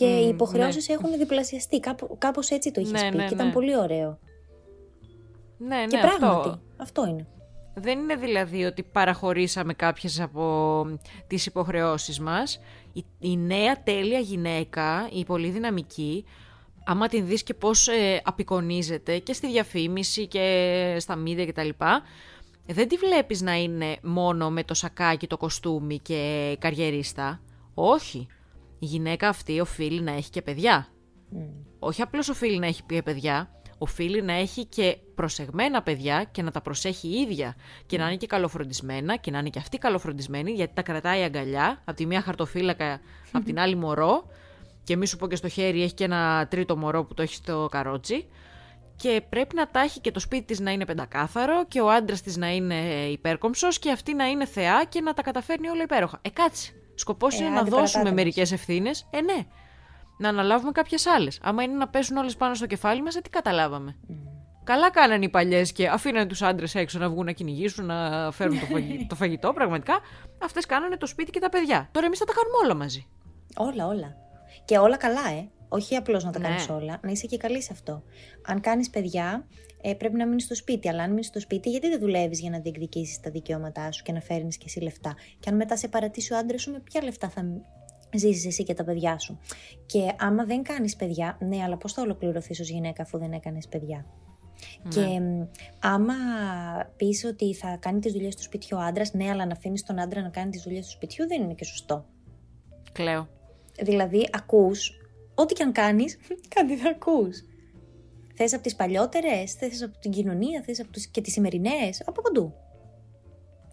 και 0.00 0.06
οι 0.06 0.28
υποχρεώσεις 0.28 0.88
ναι. 0.88 0.94
έχουν 0.94 1.18
διπλασιαστεί. 1.18 1.80
Κάπω, 1.80 2.16
κάπως 2.18 2.50
έτσι 2.50 2.70
το 2.70 2.80
είχες 2.80 3.02
ναι, 3.02 3.10
πει 3.10 3.16
ναι, 3.16 3.26
και 3.26 3.34
ήταν 3.34 3.46
ναι. 3.46 3.52
πολύ 3.52 3.76
ωραίο. 3.76 4.18
Ναι, 5.58 5.76
ναι, 5.76 5.86
και 5.86 5.98
πράγματι, 5.98 6.60
αυτό. 6.76 7.06
είναι. 7.06 7.26
Δεν 7.74 7.98
είναι 7.98 8.14
δηλαδή 8.14 8.64
ότι 8.64 8.82
παραχωρήσαμε 8.82 9.72
κάποιες 9.72 10.20
από 10.20 10.84
τις 11.26 11.46
υποχρεώσεις 11.46 12.20
μας. 12.20 12.60
Η, 13.18 13.36
νέα 13.36 13.82
τέλεια 13.82 14.18
γυναίκα, 14.18 15.08
η 15.12 15.24
πολύ 15.24 15.48
δυναμική, 15.48 16.24
άμα 16.84 17.08
την 17.08 17.26
δεις 17.26 17.42
και 17.42 17.54
πώς 17.54 17.88
ε, 17.88 18.20
απεικονίζεται 18.24 19.18
και 19.18 19.32
στη 19.32 19.46
διαφήμιση 19.46 20.26
και 20.26 20.96
στα 20.98 21.16
μίδια 21.16 21.46
κτλ. 21.46 21.68
Δεν 22.66 22.88
τη 22.88 22.96
βλέπεις 22.96 23.40
να 23.40 23.54
είναι 23.54 23.96
μόνο 24.02 24.50
με 24.50 24.64
το 24.64 24.74
σακάκι, 24.74 25.26
το 25.26 25.36
κοστούμι 25.36 25.98
και 25.98 26.56
καριερίστα. 26.60 27.40
Όχι 27.74 28.26
η 28.80 28.86
γυναίκα 28.86 29.28
αυτή 29.28 29.60
οφείλει 29.60 30.00
να 30.00 30.12
έχει 30.12 30.30
και 30.30 30.42
παιδιά. 30.42 30.88
Mm. 31.34 31.36
Όχι 31.78 32.02
απλώς 32.02 32.28
οφείλει 32.28 32.58
να 32.58 32.66
έχει 32.66 32.82
και 32.82 33.02
παιδιά, 33.02 33.50
οφείλει 33.78 34.22
να 34.22 34.32
έχει 34.32 34.64
και 34.64 34.96
προσεγμένα 35.14 35.82
παιδιά 35.82 36.24
και 36.24 36.42
να 36.42 36.50
τα 36.50 36.60
προσέχει 36.60 37.08
η 37.08 37.20
ίδια. 37.20 37.56
Και 37.86 37.98
να 37.98 38.06
είναι 38.06 38.16
και 38.16 38.26
καλοφροντισμένα 38.26 39.16
και 39.16 39.30
να 39.30 39.38
είναι 39.38 39.48
και 39.48 39.58
αυτή 39.58 39.78
καλοφροντισμένη, 39.78 40.50
γιατί 40.50 40.74
τα 40.74 40.82
κρατάει 40.82 41.22
αγκαλιά, 41.22 41.82
από 41.84 41.96
τη 41.96 42.06
μία 42.06 42.20
χαρτοφύλακα, 42.20 43.00
από 43.32 43.44
την 43.44 43.58
άλλη 43.58 43.76
μωρό. 43.76 44.24
Και 44.84 44.96
μη 44.96 45.06
σου 45.06 45.16
πω 45.16 45.28
και 45.28 45.36
στο 45.36 45.48
χέρι 45.48 45.82
έχει 45.82 45.94
και 45.94 46.04
ένα 46.04 46.46
τρίτο 46.50 46.76
μωρό 46.76 47.04
που 47.04 47.14
το 47.14 47.22
έχει 47.22 47.34
στο 47.34 47.68
καρότσι. 47.70 48.26
Και 48.96 49.22
πρέπει 49.28 49.54
να 49.54 49.68
τα 49.68 49.80
έχει 49.80 50.00
και 50.00 50.10
το 50.10 50.20
σπίτι 50.20 50.44
της 50.44 50.60
να 50.60 50.70
είναι 50.70 50.84
πεντακάθαρο 50.84 51.66
και 51.66 51.80
ο 51.80 51.90
άντρας 51.90 52.20
της 52.20 52.36
να 52.36 52.54
είναι 52.54 53.06
υπέρκομψος 53.10 53.78
και 53.78 53.90
αυτή 53.90 54.14
να 54.14 54.26
είναι 54.26 54.46
θεά 54.46 54.84
και 54.84 55.00
να 55.00 55.14
τα 55.14 55.22
καταφέρνει 55.22 55.68
όλα 55.68 55.82
υπέροχα. 55.82 56.18
Ε, 56.22 56.30
κάτσε. 56.30 56.72
Σκοπός 57.00 57.40
ε, 57.40 57.44
είναι 57.44 57.54
να 57.54 57.62
δώσουμε 57.62 58.12
μερικές 58.12 58.52
ευθύνες. 58.52 59.06
Ε, 59.10 59.20
ναι. 59.20 59.46
Να 60.18 60.28
αναλάβουμε 60.28 60.70
κάποιες 60.72 61.06
άλλες. 61.06 61.40
Άμα 61.42 61.62
είναι 61.62 61.74
να 61.74 61.88
πέσουν 61.88 62.16
όλες 62.16 62.36
πάνω 62.36 62.54
στο 62.54 62.66
κεφάλι 62.66 63.02
μας, 63.02 63.16
ε, 63.16 63.20
τι 63.20 63.30
καταλάβαμε. 63.30 63.96
Mm. 64.08 64.14
Καλά 64.64 64.90
κάνανε 64.90 65.24
οι 65.24 65.28
παλιές 65.28 65.72
και 65.72 65.88
αφήνανε 65.88 66.26
τους 66.26 66.42
άντρες 66.42 66.74
έξω 66.74 66.98
να 66.98 67.08
βγουν 67.08 67.24
να 67.24 67.32
κυνηγήσουν, 67.32 67.86
να 67.86 68.30
φέρουν 68.32 68.60
το, 68.60 68.66
φαγητό, 68.66 69.06
το 69.08 69.14
φαγητό. 69.14 69.52
Πραγματικά 69.52 70.00
αυτές 70.42 70.66
κάνανε 70.66 70.96
το 70.96 71.06
σπίτι 71.06 71.30
και 71.30 71.40
τα 71.40 71.48
παιδιά. 71.48 71.88
Τώρα 71.92 72.06
εμείς 72.06 72.18
θα 72.18 72.24
τα 72.24 72.32
κάνουμε 72.32 72.56
όλα 72.64 72.74
μαζί. 72.74 73.06
Όλα, 73.56 73.86
όλα. 73.86 74.16
Και 74.64 74.78
όλα 74.78 74.96
καλά, 74.96 75.30
ε. 75.30 75.48
Όχι 75.68 75.96
απλώς 75.96 76.24
να 76.24 76.30
τα 76.30 76.38
ναι. 76.38 76.48
κάνεις 76.48 76.68
όλα, 76.68 76.98
να 77.02 77.10
είσαι 77.10 77.26
και 77.26 77.36
καλή 77.36 77.62
σε 77.62 77.68
αυτό. 77.72 78.02
Αν 78.46 78.60
κάνεις 78.60 78.90
παιδιά, 78.90 79.46
ε, 79.82 79.94
πρέπει 79.94 80.16
να 80.16 80.26
μείνεις 80.26 80.44
στο 80.44 80.54
σπίτι. 80.54 80.88
Αλλά 80.88 81.02
αν 81.02 81.10
μείνεις 81.10 81.26
στο 81.26 81.40
σπίτι, 81.40 81.70
γιατί 81.70 81.88
δεν 81.88 82.00
δουλεύεις 82.00 82.40
για 82.40 82.50
να 82.50 82.58
διεκδικήσεις 82.58 83.20
τα 83.20 83.30
δικαιώματά 83.30 83.92
σου 83.92 84.02
και 84.02 84.12
να 84.12 84.20
φέρνεις 84.20 84.56
και 84.56 84.64
εσύ 84.66 84.80
λεφτά; 84.80 85.14
Και 85.38 85.50
αν 85.50 85.56
μετά 85.56 85.76
σε 85.76 85.88
παρατήσει 85.88 86.32
ο 86.32 86.36
άντρας 86.36 86.62
σου, 86.62 86.70
με 86.70 86.80
ποια 86.80 87.02
λεφτά 87.02 87.28
θα 87.28 87.44
ζήσεις 88.14 88.46
εσύ 88.46 88.62
και 88.62 88.74
τα 88.74 88.84
παιδιά 88.84 89.18
σου; 89.18 89.38
Και 89.86 90.12
άμα 90.18 90.44
δεν 90.44 90.62
κάνεις 90.62 90.96
παιδιά, 90.96 91.38
ναι, 91.40 91.62
αλλά 91.62 91.76
πώς 91.76 91.92
θα 91.92 92.02
ολοκληρωθείς 92.02 92.60
ως 92.60 92.68
γυναίκα 92.68 93.02
αφού 93.02 93.18
δεν 93.18 93.32
έκανες 93.32 93.68
παιδιά; 93.68 94.06
Ναι. 94.82 94.90
Και 94.90 95.20
άμα 95.80 96.14
πεις 96.96 97.24
ότι 97.24 97.54
θα 97.54 97.76
κάνει 97.80 98.00
τις 98.00 98.12
δουλειές 98.12 98.36
του 98.36 98.42
σπιτιού 98.42 98.76
ο 98.80 98.80
άντρας, 98.80 99.12
ναι, 99.12 99.28
αλλά 99.30 99.46
να 99.46 99.52
αφήνεις 99.52 99.82
τον 99.82 99.98
άντρα 99.98 100.22
να 100.22 100.28
κάνει 100.28 100.50
τις 100.50 100.62
δουλειές 100.62 100.86
του 100.86 100.92
σπιτιού, 100.92 101.26
δεν 101.26 101.42
είναι 101.42 101.54
και 101.54 101.64
σωστό. 101.64 102.06
Κλαίω. 102.92 103.28
Δηλαδή, 103.82 104.28
ακούς, 104.32 104.90
ό,τι 105.34 105.54
και 105.54 105.62
αν 105.62 105.72
κάνεις, 105.72 106.18
κάτι 106.54 106.76
θα 106.76 106.90
ακούς. 106.90 107.44
Θες 108.42 108.54
από 108.54 108.62
τις 108.62 108.74
παλιότερες, 108.74 109.52
θες 109.52 109.82
από 109.82 109.98
την 109.98 110.10
κοινωνία, 110.10 110.62
θες 110.66 110.80
από 110.80 110.92
τους... 110.92 111.06
και 111.06 111.20
τις 111.20 111.32
σημερινές, 111.32 112.02
από 112.06 112.22
παντού. 112.22 112.54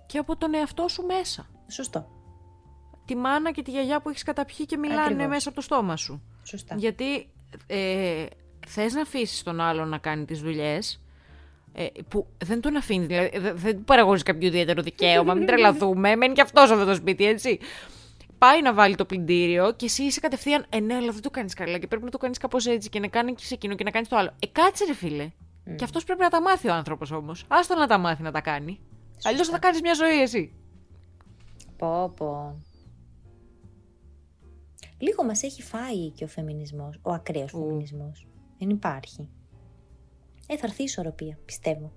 Και 0.05 0.17
από 0.17 0.37
τον 0.37 0.53
εαυτό 0.53 0.87
σου 0.87 1.03
μέσα. 1.05 1.49
Σωστό. 1.67 2.07
Τη 3.05 3.15
μάνα 3.15 3.51
και 3.51 3.61
τη 3.61 3.71
γιαγιά 3.71 4.01
που 4.01 4.09
έχεις 4.09 4.23
καταπιεί 4.23 4.65
και 4.65 4.77
μιλάνε 4.77 5.27
μέσα 5.27 5.49
από 5.49 5.57
το 5.57 5.63
στόμα 5.63 5.95
σου. 5.95 6.21
Σωστά. 6.43 6.75
Γιατί 6.75 7.29
ε, 7.67 8.25
θες 8.67 8.93
να 8.93 9.01
αφήσεις 9.01 9.43
τον 9.43 9.61
άλλον 9.61 9.89
να 9.89 9.97
κάνει 9.97 10.25
τις 10.25 10.39
δουλειές. 10.39 11.01
Ε, 11.73 11.85
που 12.07 12.27
δεν 12.45 12.61
τον 12.61 12.75
αφήνεις, 12.75 13.07
δηλαδή 13.07 13.39
δεν 13.53 13.75
του 13.75 13.83
παραγωγείς 13.83 14.23
κάποιο 14.23 14.47
ιδιαίτερο 14.47 14.81
δικαίωμα, 14.81 15.33
μην 15.33 15.45
τρελαθούμε. 15.47 16.15
Μένει 16.15 16.33
και 16.33 16.41
αυτός 16.41 16.67
σε 16.67 16.73
αυτό 16.73 16.85
το 16.85 16.95
σπίτι, 16.95 17.25
έτσι. 17.25 17.59
Πάει 18.37 18.61
να 18.61 18.73
βάλει 18.73 18.95
το 18.95 19.05
πλυντήριο 19.05 19.73
και 19.73 19.85
εσύ 19.85 20.03
είσαι 20.03 20.19
κατευθείαν, 20.19 20.65
ε, 20.69 20.79
ναι, 20.79 20.93
αλλά 20.95 21.11
δεν 21.11 21.21
το 21.21 21.29
κάνεις 21.29 21.53
καλά 21.53 21.77
και 21.77 21.87
πρέπει 21.87 22.03
να 22.03 22.09
το 22.09 22.17
κάνεις 22.17 22.37
κάπως 22.37 22.65
έτσι 22.65 22.89
και 22.89 22.99
να 22.99 23.07
κάνει 23.07 23.33
και 23.33 23.43
σε 23.43 23.53
εκείνο 23.53 23.75
και 23.75 23.83
να 23.83 23.91
κάνεις 23.91 24.07
το 24.07 24.15
άλλο. 24.15 24.33
Ε, 24.39 24.47
κάτσε 24.47 24.85
ρε 24.85 24.93
φίλε. 24.93 25.31
Και 25.75 25.83
αυτός 25.83 26.03
πρέπει 26.03 26.21
να 26.21 26.29
τα 26.29 26.41
μάθει 26.41 26.67
ο 26.67 26.73
άνθρωπος 26.73 27.11
όμως. 27.11 27.45
Άστο 27.47 27.75
να 27.75 27.87
τα 27.87 27.97
μάθει 27.97 28.23
να 28.23 28.31
τα 28.31 28.41
κάνει. 28.41 28.79
Αλλιώς 29.23 29.47
θα 29.47 29.59
κάνεις 29.59 29.81
μια 29.81 29.93
ζωή 29.93 30.21
εσύ. 30.21 30.53
Πω, 31.77 32.13
πω. 32.15 32.61
Λίγο 34.97 35.23
μας 35.23 35.43
έχει 35.43 35.61
φάει 35.61 36.09
και 36.09 36.23
ο 36.23 36.27
φεμινισμός, 36.27 36.99
ο 37.01 37.11
ακραίος 37.11 37.53
Ου. 37.53 37.59
φεμινισμός. 37.59 38.27
Δεν 38.59 38.69
υπάρχει. 38.69 39.29
Ε, 40.47 40.57
θα 40.57 40.65
έρθει 40.67 40.81
η 40.81 40.83
ισορροπία, 40.83 41.39
πιστεύω. 41.45 41.91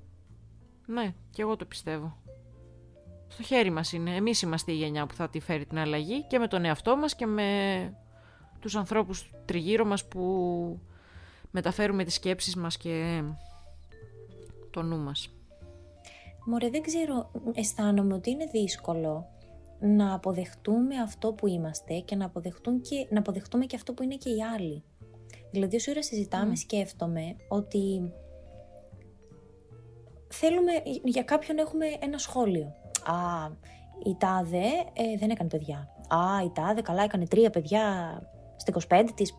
Ναι, 0.87 1.15
και 1.31 1.43
εγώ 1.43 1.57
το 1.57 1.65
πιστεύω. 1.65 2.17
Στο 3.31 3.43
χέρι 3.43 3.71
μας 3.71 3.93
είναι. 3.93 4.15
Εμείς 4.15 4.43
είμαστε 4.43 4.73
η 4.73 4.75
γενιά 4.75 5.07
που 5.07 5.15
θα 5.15 5.29
τη 5.29 5.41
φέρει 5.41 5.67
την 5.67 5.79
αλλαγή 5.79 6.23
και 6.27 6.39
με 6.39 6.49
τον 6.49 6.65
εαυτό 6.65 6.97
μας 6.97 7.15
και 7.15 7.27
με 7.27 7.45
τους 8.61 8.77
ανθρώπους 8.77 9.31
τριγύρω 9.45 9.85
μας 9.85 10.09
που 10.09 10.81
μεταφέρουμε 11.51 12.05
τις 12.05 12.15
σκέψεις 12.15 12.57
μας 12.57 12.77
και 12.77 13.23
το 14.71 14.83
νου 14.83 14.99
μας. 14.99 15.35
Μωρέ, 16.47 16.71
δεν 16.71 16.83
ξέρω, 16.83 17.31
αισθάνομαι 17.55 18.15
ότι 18.15 18.31
είναι 18.31 18.45
δύσκολο 18.45 19.27
να 19.81 20.15
αποδεχτούμε 20.15 20.97
αυτό 20.97 21.33
που 21.33 21.47
είμαστε 21.47 21.99
και 21.99 22.17
να, 22.17 22.25
αποδεχτούν 22.25 22.81
και, 22.81 23.07
να 23.11 23.19
αποδεχτούμε 23.19 23.67
και 23.67 23.77
αυτό 23.77 23.93
που 23.93 24.03
είναι 24.03 24.15
και 24.15 24.31
οι 24.31 24.43
άλλοι. 24.43 24.83
Δηλαδή, 25.51 25.77
όσο 25.77 25.91
ώρα 25.91 26.03
συζητάμε, 26.03 26.57
σκέφτομαι 26.57 27.37
ότι 27.49 28.13
θέλουμε, 30.29 30.73
για 31.05 31.23
κάποιον 31.23 31.59
έχουμε 31.59 31.87
ένα 32.01 32.19
σχόλιο. 32.19 32.75
Α, 33.05 33.51
η 34.05 34.17
τάδε 34.19 34.67
ε, 34.93 35.17
δεν 35.19 35.31
έκανε 35.31 35.49
παιδιά. 35.49 35.89
Α, 36.09 36.43
η 36.45 36.51
τάδε 36.55 36.81
καλά 36.83 37.03
έκανε 37.03 37.27
τρία 37.27 37.51
παιδιά 37.51 37.83
στα 38.57 38.73
25 38.89 39.09
της. 39.15 39.35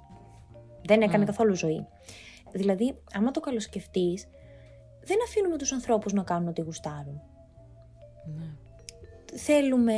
Δεν 0.85 1.01
έκανε 1.01 1.23
Μμ. 1.23 1.25
καθόλου 1.25 1.55
ζωή. 1.55 1.87
Δηλαδή, 2.51 3.01
άμα 3.13 3.31
το 3.31 3.39
καλοσκεφτείς, 3.39 4.27
δεν 5.03 5.17
αφήνουμε 5.27 5.57
τους 5.57 5.71
ανθρώπους 5.71 6.13
να 6.13 6.23
κάνουν 6.23 6.47
ό,τι 6.47 6.61
γουστάρουν. 6.61 7.21
Ναι. 8.35 8.45
Θέλουμε 9.37 9.95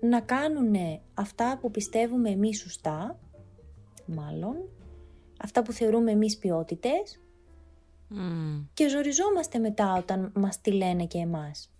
να 0.00 0.20
κάνουν 0.20 0.74
αυτά 1.14 1.58
που 1.60 1.70
πιστεύουμε 1.70 2.30
εμείς 2.30 2.58
σωστά, 2.60 3.18
μάλλον, 4.06 4.56
αυτά 5.42 5.62
που 5.62 5.72
θεωρούμε 5.72 6.10
εμείς 6.10 6.38
ποιότητες 6.38 7.20
Μμμ. 8.08 8.66
και 8.74 8.88
ζοριζόμαστε 8.88 9.58
μετά 9.58 9.94
όταν 9.94 10.32
μας 10.34 10.60
τη 10.60 10.72
λένε 10.72 11.04
και 11.06 11.18
εμάς. 11.18 11.71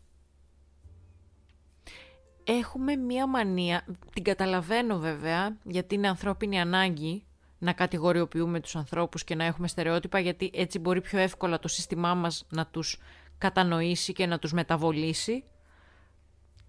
Έχουμε 2.44 2.96
μία 2.96 3.26
μανία, 3.26 3.84
την 4.12 4.22
καταλαβαίνω 4.22 4.98
βέβαια, 4.98 5.56
γιατί 5.64 5.94
είναι 5.94 6.08
ανθρώπινη 6.08 6.60
ανάγκη 6.60 7.24
να 7.58 7.72
κατηγοριοποιούμε 7.72 8.60
τους 8.60 8.76
ανθρώπους 8.76 9.24
και 9.24 9.34
να 9.34 9.44
έχουμε 9.44 9.68
στερεότυπα, 9.68 10.18
γιατί 10.18 10.50
έτσι 10.54 10.78
μπορεί 10.78 11.00
πιο 11.00 11.18
εύκολα 11.18 11.58
το 11.58 11.68
σύστημά 11.68 12.14
μας 12.14 12.46
να 12.48 12.66
τους 12.66 12.98
κατανοήσει 13.38 14.12
και 14.12 14.26
να 14.26 14.38
τους 14.38 14.52
μεταβολήσει, 14.52 15.44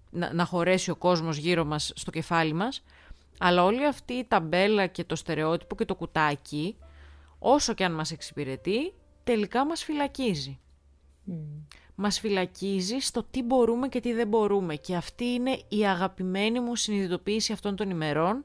να, 0.09 0.33
να 0.33 0.45
χωρέσει 0.45 0.91
ο 0.91 0.95
κόσμος 0.95 1.37
γύρω 1.37 1.65
μας 1.65 1.91
στο 1.95 2.11
κεφάλι 2.11 2.53
μας. 2.53 2.83
Αλλά 3.39 3.63
όλη 3.63 3.85
αυτή 3.85 4.13
η 4.13 4.25
ταμπέλα 4.27 4.87
και 4.87 5.03
το 5.03 5.15
στερεότυπο 5.15 5.75
και 5.75 5.85
το 5.85 5.95
κουτάκι, 5.95 6.77
όσο 7.39 7.73
και 7.73 7.83
αν 7.83 7.93
μας 7.93 8.11
εξυπηρετεί, 8.11 8.93
τελικά 9.23 9.65
μας 9.65 9.83
φυλακίζει 9.83 10.59
μας 11.95 12.19
φυλακίζει 12.19 12.99
στο 12.99 13.23
τι 13.23 13.43
μπορούμε 13.43 13.87
και 13.87 13.99
τι 13.99 14.13
δεν 14.13 14.27
μπορούμε. 14.27 14.75
Και 14.75 14.95
αυτή 14.95 15.25
είναι 15.25 15.59
η 15.67 15.87
αγαπημένη 15.87 16.59
μου 16.59 16.75
συνειδητοποίηση 16.75 17.53
αυτών 17.53 17.75
των 17.75 17.89
ημερών, 17.89 18.43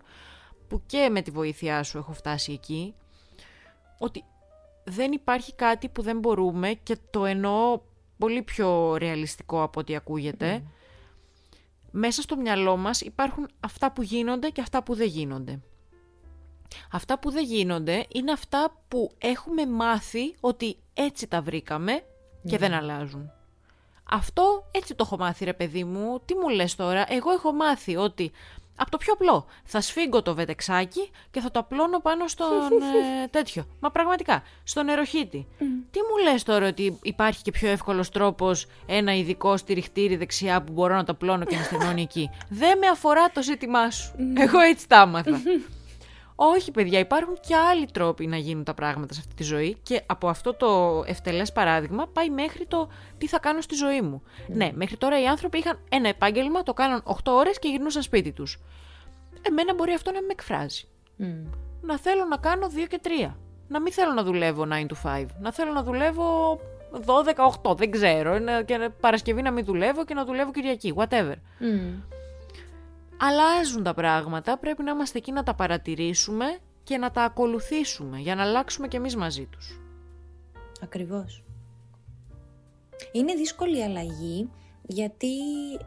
που 0.68 0.82
και 0.86 1.08
με 1.10 1.22
τη 1.22 1.30
βοήθειά 1.30 1.82
σου 1.82 1.98
έχω 1.98 2.12
φτάσει 2.12 2.52
εκεί, 2.52 2.94
ότι 3.98 4.24
δεν 4.84 5.12
υπάρχει 5.12 5.54
κάτι 5.54 5.88
που 5.88 6.02
δεν 6.02 6.18
μπορούμε 6.18 6.72
και 6.82 6.96
το 7.10 7.24
εννοώ 7.24 7.80
πολύ 8.18 8.42
πιο 8.42 8.96
ρεαλιστικό 8.96 9.62
από 9.62 9.80
ό,τι 9.80 9.96
ακούγεται. 9.96 10.62
Μέσα 11.90 12.22
στο 12.22 12.36
μυαλό 12.36 12.76
μας 12.76 13.00
υπάρχουν 13.00 13.48
αυτά 13.60 13.92
που 13.92 14.02
γίνονται 14.02 14.48
και 14.48 14.60
αυτά 14.60 14.82
που 14.82 14.94
δεν 14.94 15.06
γίνονται. 15.06 15.60
Αυτά 16.92 17.18
που 17.18 17.30
δεν 17.30 17.44
γίνονται 17.44 18.06
είναι 18.12 18.32
αυτά 18.32 18.82
που 18.88 19.10
έχουμε 19.18 19.66
μάθει 19.66 20.34
ότι 20.40 20.76
έτσι 20.94 21.26
τα 21.26 21.42
βρήκαμε 21.42 22.02
και 22.48 22.58
δεν 22.58 22.72
αλλάζουν. 22.72 23.32
Αυτό 24.10 24.68
έτσι 24.70 24.94
το 24.94 25.02
έχω 25.06 25.16
μάθει 25.16 25.44
ρε 25.44 25.52
παιδί 25.52 25.84
μου. 25.84 26.20
Τι 26.24 26.34
μου 26.34 26.48
λες 26.48 26.74
τώρα; 26.74 27.04
Εγώ 27.08 27.30
έχω 27.30 27.52
μάθει 27.52 27.96
ότι 27.96 28.32
από 28.80 28.90
το 28.90 28.96
πιο 28.96 29.12
απλό 29.12 29.46
θα 29.64 29.80
σφίγγω 29.80 30.22
το 30.22 30.34
βετεξάκι 30.34 31.10
και 31.30 31.40
θα 31.40 31.50
το 31.50 31.58
απλώνω 31.58 32.00
πάνω 32.00 32.28
στον 32.28 32.48
ε, 33.24 33.26
τέτοιο. 33.30 33.64
Μα 33.80 33.90
πραγματικά, 33.90 34.42
στον 34.64 34.84
νεροχύτη. 34.84 35.46
Τι 35.90 35.98
μου 35.98 36.30
λες 36.30 36.42
τώρα 36.42 36.66
ότι 36.66 36.98
υπάρχει 37.02 37.42
και 37.42 37.50
πιο 37.50 37.68
εύκολος 37.68 38.10
τρόπος 38.10 38.66
ένα 38.86 39.14
ειδικό 39.14 39.56
στηριχτήρι 39.56 40.16
δεξιά 40.16 40.62
που 40.62 40.72
μπορώ 40.72 40.94
να 40.94 41.04
το 41.04 41.12
απλώνω 41.12 41.44
και 41.44 41.56
να 41.56 41.62
στενώνει 41.62 42.02
εκεί; 42.02 42.30
Δεν 42.48 42.78
με 42.78 42.86
αφορά 42.86 43.30
το 43.30 43.42
ζήτημά 43.42 43.90
σου. 43.90 44.14
Εγώ 44.36 44.60
έτσι 44.60 44.88
τα 44.88 45.00
άμαθα. 45.00 45.40
Όχι, 46.40 46.70
παιδιά, 46.70 46.98
υπάρχουν 46.98 47.38
και 47.40 47.54
άλλοι 47.56 47.86
τρόποι 47.92 48.26
να 48.26 48.36
γίνουν 48.36 48.64
τα 48.64 48.74
πράγματα 48.74 49.14
σε 49.14 49.20
αυτή 49.20 49.34
τη 49.34 49.42
ζωή 49.42 49.76
και 49.82 50.02
από 50.06 50.28
αυτό 50.28 50.54
το 50.54 51.02
ευτελές 51.06 51.52
παράδειγμα 51.52 52.06
πάει 52.06 52.30
μέχρι 52.30 52.66
το 52.66 52.88
τι 53.18 53.26
θα 53.28 53.38
κάνω 53.38 53.60
στη 53.60 53.74
ζωή 53.74 54.00
μου. 54.00 54.22
Ναι, 54.48 54.70
μέχρι 54.74 54.96
τώρα 54.96 55.20
οι 55.22 55.26
άνθρωποι 55.26 55.58
είχαν 55.58 55.78
ένα 55.88 56.08
επάγγελμα, 56.08 56.62
το 56.62 56.74
κάναν 56.74 57.02
8 57.04 57.12
ώρες 57.24 57.58
και 57.58 57.68
γυρνούσαν 57.68 58.02
σπίτι 58.02 58.32
τους. 58.32 58.58
Εμένα 59.42 59.74
μπορεί 59.74 59.92
αυτό 59.92 60.10
να 60.12 60.20
με 60.20 60.26
εκφράζει. 60.30 60.84
Μμ. 61.16 61.26
Να 61.80 61.98
θέλω 61.98 62.24
να 62.24 62.36
κάνω 62.36 62.66
2 62.74 62.86
και 62.88 63.00
3. 63.02 63.34
Να 63.68 63.80
μην 63.80 63.92
θέλω 63.92 64.12
να 64.12 64.22
δουλεύω 64.22 64.62
9 64.62 64.86
to 64.86 64.94
5. 65.02 65.26
Να 65.40 65.52
θέλω 65.52 65.72
να 65.72 65.82
δουλεύω 65.82 66.60
12-8, 67.62 67.74
δεν 67.76 67.90
ξέρω. 67.90 68.38
Να- 68.38 68.62
Και 68.62 68.90
Παρασκευή 69.00 69.42
να 69.42 69.50
μην 69.50 69.64
δουλεύω 69.64 70.04
και 70.04 70.14
να 70.14 70.24
δουλεύω 70.24 70.50
Κυριακή, 70.50 70.94
whatever. 70.96 71.34
Μμ. 71.58 71.90
Αλλάζουν 73.20 73.82
τα 73.82 73.94
πράγματα, 73.94 74.58
πρέπει 74.58 74.82
να 74.82 74.90
είμαστε 74.90 75.18
εκεί 75.18 75.32
να 75.32 75.42
τα 75.42 75.54
παρατηρήσουμε 75.54 76.58
και 76.82 76.96
να 76.96 77.10
τα 77.10 77.22
ακολουθήσουμε 77.22 78.18
για 78.18 78.34
να 78.34 78.42
αλλάξουμε 78.42 78.88
κι 78.88 78.96
εμείς 78.96 79.16
μαζί 79.16 79.46
τους. 79.46 79.80
Ακριβώς. 80.82 81.44
Είναι 83.12 83.34
δύσκολη 83.34 83.78
η 83.78 83.82
αλλαγή 83.82 84.50
γιατί 84.82 85.36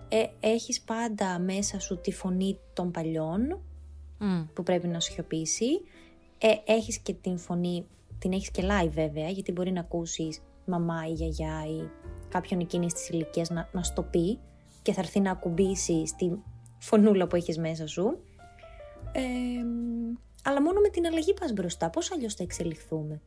ε, 0.10 0.26
έχεις 0.40 0.82
πάντα 0.82 1.40
μέσα 1.40 1.80
σου 1.80 2.02
τη 2.02 2.12
φωνή 2.12 2.58
των 2.74 2.92
παλιών 2.92 3.62
Μμ. 4.18 4.44
που 4.54 4.64
πρέπει 4.64 4.88
να 4.88 5.00
σιωπήσει. 5.00 5.82
Ε, 6.38 6.54
έχεις 6.66 7.00
και 7.00 7.14
την 7.14 7.38
φωνή, 7.38 7.86
την 8.20 8.32
έχεις 8.32 8.52
και 8.52 8.64
live 8.64 8.92
βέβαια, 8.92 9.30
γιατί 9.30 9.52
μπορεί 9.52 9.72
να 9.72 9.80
ακούσεις 9.80 10.42
μαμά 10.66 11.08
ή 11.08 11.12
γιαγιά 11.12 11.66
ή 11.66 11.90
κάποιον 12.30 12.60
εκείνης 12.60 12.94
της 12.94 13.10
ηλικίας 13.10 13.50
να, 13.50 13.70
να 13.72 13.84
στο 13.84 14.04
πει 14.04 14.40
και 14.82 14.94
θα 14.94 15.02
έρθει 15.02 15.20
να 15.20 15.32
ακουμπήσει 15.32 16.08
στη 16.08 16.42
φωνούλα 16.82 17.28
που 17.28 17.36
έχεις 17.36 17.58
μέσα 17.58 17.88
σου. 17.88 18.18
Ε, 19.12 19.22
αλλά 20.44 20.62
μόνο 20.62 20.80
με 20.80 20.90
την 20.90 21.06
αλλαγή 21.06 21.34
πας 21.34 21.54
μπροστά. 21.54 21.90
Πώς 21.90 22.12
αλλιώς 22.12 22.34
θα 22.34 22.44
εξελιχθούμε; 22.44 23.22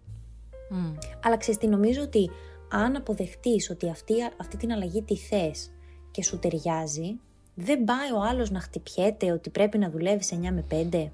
Μμ. 0.70 0.94
Αλλά 1.24 1.36
ξέρεις 1.36 1.60
τι, 1.60 1.66
νομίζω 1.66 2.02
ότι 2.02 2.30
αν 2.70 2.96
αποδεχτείς 2.96 3.70
ότι 3.70 3.90
αυτή, 3.90 4.14
αυτή 4.36 4.56
την 4.56 4.72
αλλαγή 4.72 5.02
τη 5.02 5.16
θες 5.16 5.70
και 6.10 6.22
σου 6.22 6.38
ταιριάζει, 6.38 7.20
δεν 7.54 7.84
πάει 7.84 8.12
ο 8.12 8.22
άλλος 8.22 8.50
να 8.50 8.60
χτυπιέται 8.60 9.32
ότι 9.32 9.50
πρέπει 9.50 9.78
να 9.78 9.90
δουλεύεις 9.90 10.32
9 10.32 10.36
με 10.52 10.64
5. 10.92 11.10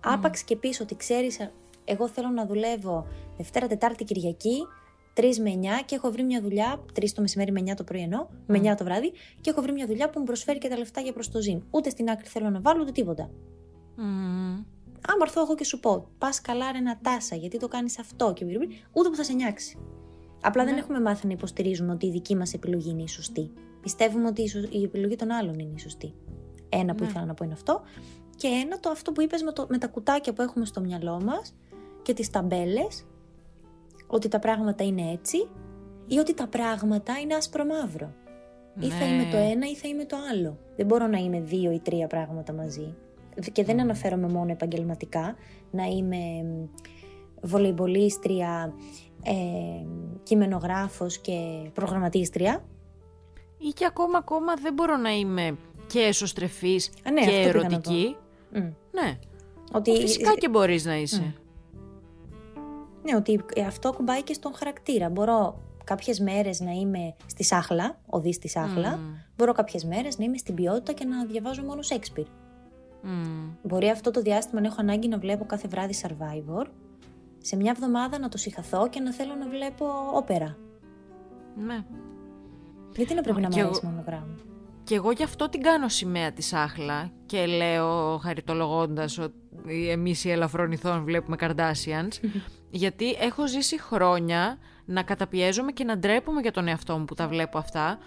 Άπαξ 0.00 0.42
και 0.42 0.56
πεις 0.56 0.80
ότι 0.80 0.96
ξέρεις, 0.96 1.40
α, 1.40 1.50
εγώ 1.84 2.08
θέλω 2.08 2.28
να 2.28 2.46
δουλεύω 2.46 3.06
Δευτέρα, 3.36 3.66
Τετάρτη, 3.66 4.04
Κυριακή, 4.04 4.66
3 5.20 5.36
με 5.42 5.50
9 5.54 5.82
και 5.86 5.94
έχω 5.94 6.10
βρει 6.10 6.22
μια 6.22 6.40
δουλειά, 6.40 6.84
3 7.00 7.04
το 7.14 7.20
μεσημέρι 7.20 7.52
με 7.52 7.60
9 7.60 7.74
το 7.76 7.84
πρωί 7.84 8.00
εννοώ, 8.00 8.26
με 8.46 8.58
9 8.58 8.74
το 8.76 8.84
βράδυ, 8.84 9.12
και 9.40 9.50
έχω 9.50 9.62
βρει 9.62 9.72
μια 9.72 9.86
δουλειά 9.86 10.10
που 10.10 10.18
μου 10.18 10.24
προσφέρει 10.24 10.58
και 10.58 10.68
τα 10.68 10.78
λεφτά 10.78 11.00
για 11.00 11.12
προς 11.12 11.30
το 11.30 11.40
ζήν. 11.40 11.62
Ούτε 11.70 11.90
στην 11.90 12.10
άκρη 12.10 12.26
θέλω 12.26 12.50
να 12.50 12.60
βάλω, 12.60 12.80
ούτε 12.82 12.92
τίποτα. 12.92 13.30
Μμ. 13.96 14.62
Άμα 15.08 15.22
έρθω 15.22 15.40
εγώ 15.40 15.54
και 15.54 15.64
σου 15.64 15.80
πω, 15.80 16.08
πας 16.18 16.40
καλά 16.40 16.72
ρε 16.72 16.78
Νατάσα, 16.80 17.34
γιατί 17.36 17.58
το 17.58 17.68
κάνεις 17.68 17.98
αυτό 17.98 18.32
και 18.32 18.44
μπλε, 18.44 18.56
μπλε, 18.58 18.66
ούτε 18.92 19.08
που 19.08 19.14
θα 19.14 19.24
σε 19.24 19.32
νιάξει. 19.32 19.78
Απλά 20.42 20.64
δεν 20.64 20.74
Ναι. 20.74 20.80
έχουμε 20.80 21.00
μάθει 21.00 21.26
να 21.26 21.32
υποστηρίζουμε 21.32 21.92
ότι 21.92 22.06
η 22.06 22.10
δική 22.10 22.36
μας 22.36 22.52
επιλογή 22.54 22.90
είναι 22.90 23.02
η 23.02 23.08
σωστή. 23.08 23.50
Πιστεύουμε 23.80 24.26
ότι 24.28 24.42
η, 24.42 24.48
σω- 24.48 24.74
η 24.74 24.82
επιλογή 24.82 25.16
των 25.16 25.30
άλλων 25.30 25.58
είναι 25.58 25.72
η 25.74 25.78
σωστή. 25.78 26.14
Ένα 26.68 26.94
που 26.94 27.02
Ναι. 27.04 27.08
ήθελα 27.10 27.24
να 27.24 27.34
πω 27.34 27.44
είναι 27.44 27.52
αυτό. 27.52 27.80
Και 28.36 28.46
ένα 28.46 28.80
το 28.80 28.90
αυτό 28.90 29.12
που 29.12 29.22
είπες 29.22 29.42
με, 29.42 29.52
το, 29.52 29.66
με 29.68 29.78
τα 29.78 29.86
κουτάκια 29.86 30.32
που 30.32 30.42
έχουμε 30.42 30.64
στο 30.64 30.80
μυαλό 30.80 31.20
μας 31.24 31.54
και 32.02 32.12
τις 32.14 32.30
ταμπέλες, 32.30 33.06
ότι 34.10 34.28
τα 34.28 34.38
πράγματα 34.38 34.84
είναι 34.84 35.10
έτσι 35.12 35.48
ή 36.06 36.18
ότι 36.18 36.34
τα 36.34 36.46
πράγματα 36.46 37.18
είναι 37.22 37.34
άσπρο 37.34 37.64
μαύρο. 37.64 38.14
Ή 38.80 38.88
θα 38.88 39.04
Ναι. 39.06 39.12
είμαι 39.12 39.30
το 39.30 39.36
ένα 39.36 39.66
ή 39.66 39.74
θα 39.76 39.88
είμαι 39.88 40.04
το 40.04 40.16
άλλο. 40.32 40.58
Δεν 40.76 40.86
μπορώ 40.86 41.06
να 41.06 41.18
είμαι 41.18 41.40
δύο 41.40 41.70
ή 41.72 41.78
τρία 41.80 42.06
πράγματα 42.06 42.52
μαζί. 42.52 42.94
Και 43.52 43.64
δεν 43.64 43.80
αναφέρομαι 43.80 44.28
μόνο 44.28 44.50
επαγγελματικά, 44.52 45.34
να 45.70 45.84
είμαι 45.84 46.16
μ, 46.42 46.64
βολεϊμπολίστρια, 47.42 48.74
ε, 49.24 49.32
κειμενογράφος 50.22 51.18
και 51.18 51.38
προγραμματίστρια. 51.74 52.64
Ή 53.58 53.68
και 53.68 53.84
ακόμα 53.84 54.18
ακόμα 54.18 54.54
δεν 54.54 54.72
μπορώ 54.74 54.96
να 54.96 55.10
είμαι 55.10 55.56
και 55.86 56.00
εσωστρεφής 56.00 56.90
Α, 57.08 57.10
ναι, 57.10 57.20
και 57.20 57.30
αυτό 57.30 57.40
πήγα 57.42 57.52
να 57.52 57.66
ερωτική. 57.66 58.16
Μμ. 58.52 58.58
Ναι. 58.90 59.18
Ότι, 59.72 59.96
Φυσικά 59.96 60.34
και 60.34 60.48
μπορείς 60.48 60.84
να 60.84 60.96
είσαι. 60.96 61.34
Ναι, 63.10 63.16
ότι 63.16 63.44
αυτό 63.66 63.92
κουμπάει 63.92 64.22
και 64.22 64.32
στον 64.32 64.54
χαρακτήρα. 64.54 65.08
Μπορώ 65.08 65.62
κάποιες 65.84 66.20
μέρες 66.20 66.60
να 66.60 66.70
είμαι 66.70 67.14
στη 67.26 67.44
σάχλα, 67.44 67.98
οδή 68.06 68.32
στη 68.32 68.48
σάχλα. 68.48 68.96
Μμ. 68.96 69.14
Μπορώ 69.36 69.52
κάποιες 69.52 69.84
μέρες 69.84 70.18
να 70.18 70.24
είμαι 70.24 70.36
στην 70.38 70.54
ποιότητα 70.54 70.92
και 70.92 71.04
να 71.04 71.24
διαβάζω 71.24 71.62
μόνο 71.62 71.80
Shakespeare. 71.88 72.26
Μμ. 73.02 73.48
Μπορεί 73.62 73.88
αυτό 73.88 74.10
το 74.10 74.20
διάστημα 74.20 74.60
να 74.60 74.66
έχω 74.66 74.76
ανάγκη 74.78 75.08
να 75.08 75.18
βλέπω 75.18 75.44
κάθε 75.46 75.68
βράδυ 75.68 75.94
Survivor. 76.02 76.66
Σε 77.38 77.56
μια 77.56 77.70
εβδομάδα 77.70 78.18
να 78.18 78.28
το 78.28 78.38
συγχαθώ 78.38 78.88
και 78.88 79.00
να 79.00 79.12
θέλω 79.12 79.34
να 79.34 79.48
βλέπω 79.48 79.86
όπερα. 80.14 80.56
Ναι. 81.66 81.84
Γιατί 82.96 83.14
να 83.14 83.22
πρέπει 83.22 83.38
Α, 83.38 83.40
να 83.42 83.48
και 83.48 83.60
μου 83.60 83.64
αρέσει 83.66 83.80
εγώ- 83.84 83.92
μόνο 83.92 84.04
γράμμα; 84.06 84.34
Και 84.84 84.94
εγώ 84.94 85.10
γι' 85.10 85.22
αυτό 85.22 85.48
την 85.48 85.62
κάνω 85.62 85.88
σημαία 85.88 86.32
τη 86.32 86.42
Σάχλα 86.42 87.10
και 87.26 87.46
λέω 87.46 88.18
χαριτολογώντας 88.18 89.18
ότι 89.18 89.88
εμείς 89.90 90.24
οι 90.24 90.30
ελαφρονηθών 90.30 91.04
βλέπουμε 91.04 91.36
Kardashians 91.40 92.12
γιατί 92.70 93.16
έχω 93.20 93.46
ζήσει 93.46 93.80
χρόνια 93.80 94.58
να 94.84 95.02
καταπιέζομαι 95.02 95.72
και 95.72 95.84
να 95.84 95.98
ντρέπομαι 95.98 96.40
για 96.40 96.52
τον 96.52 96.68
εαυτό 96.68 96.98
μου 96.98 97.04
που 97.04 97.14
τα 97.14 97.28
βλέπω 97.28 97.58
αυτά 97.58 97.98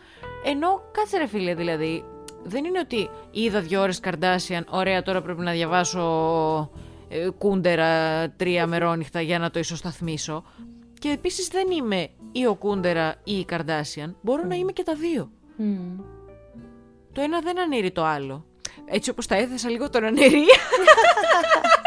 ενώ 0.46 0.82
κάτσε 0.92 1.18
ρε 1.18 1.28
φίλε 1.28 1.56
δηλαδή 1.56 2.06
δεν 2.44 2.66
είναι 2.66 2.80
ότι 2.80 3.10
είδα 3.32 3.62
δύο 3.62 3.82
ώρες 3.82 4.00
Kardashian 4.04 4.64
ωραία 4.70 5.02
τώρα 5.02 5.22
πρέπει 5.22 5.42
να 5.42 5.52
διαβάσω 5.52 6.02
ε, 7.10 7.30
κούντερα 7.38 8.30
τρία 8.30 8.68
μερόνυχτα 8.68 9.22
για 9.22 9.40
να 9.40 9.52
το 9.52 9.60
ισοσταθμίσω 9.60 10.44
και 11.00 11.10
επίσης 11.10 11.48
δεν 11.48 11.72
είμαι 11.72 12.10
ή 12.32 12.46
ο 12.48 12.56
κούντερα 12.56 13.16
ή 13.24 13.34
η 13.34 13.46
Kardashian 13.50 14.14
μπορώ 14.22 14.44
να 14.44 14.56
είμαι 14.56 14.72
και 14.72 14.84
τα 14.84 14.96
δύο 14.96 15.32
Μμμ. 15.56 16.00
το 17.14 17.22
ένα 17.22 17.40
δεν 17.40 17.60
αναιρεί 17.60 17.92
το 17.92 18.06
άλλο. 18.06 18.46
Έτσι 18.86 19.10
όπως 19.10 19.28
τα 19.28 19.36
έθεσα 19.36 19.70
λίγο 19.70 19.90
τον 19.90 20.04
αναιρεί. 20.04 20.46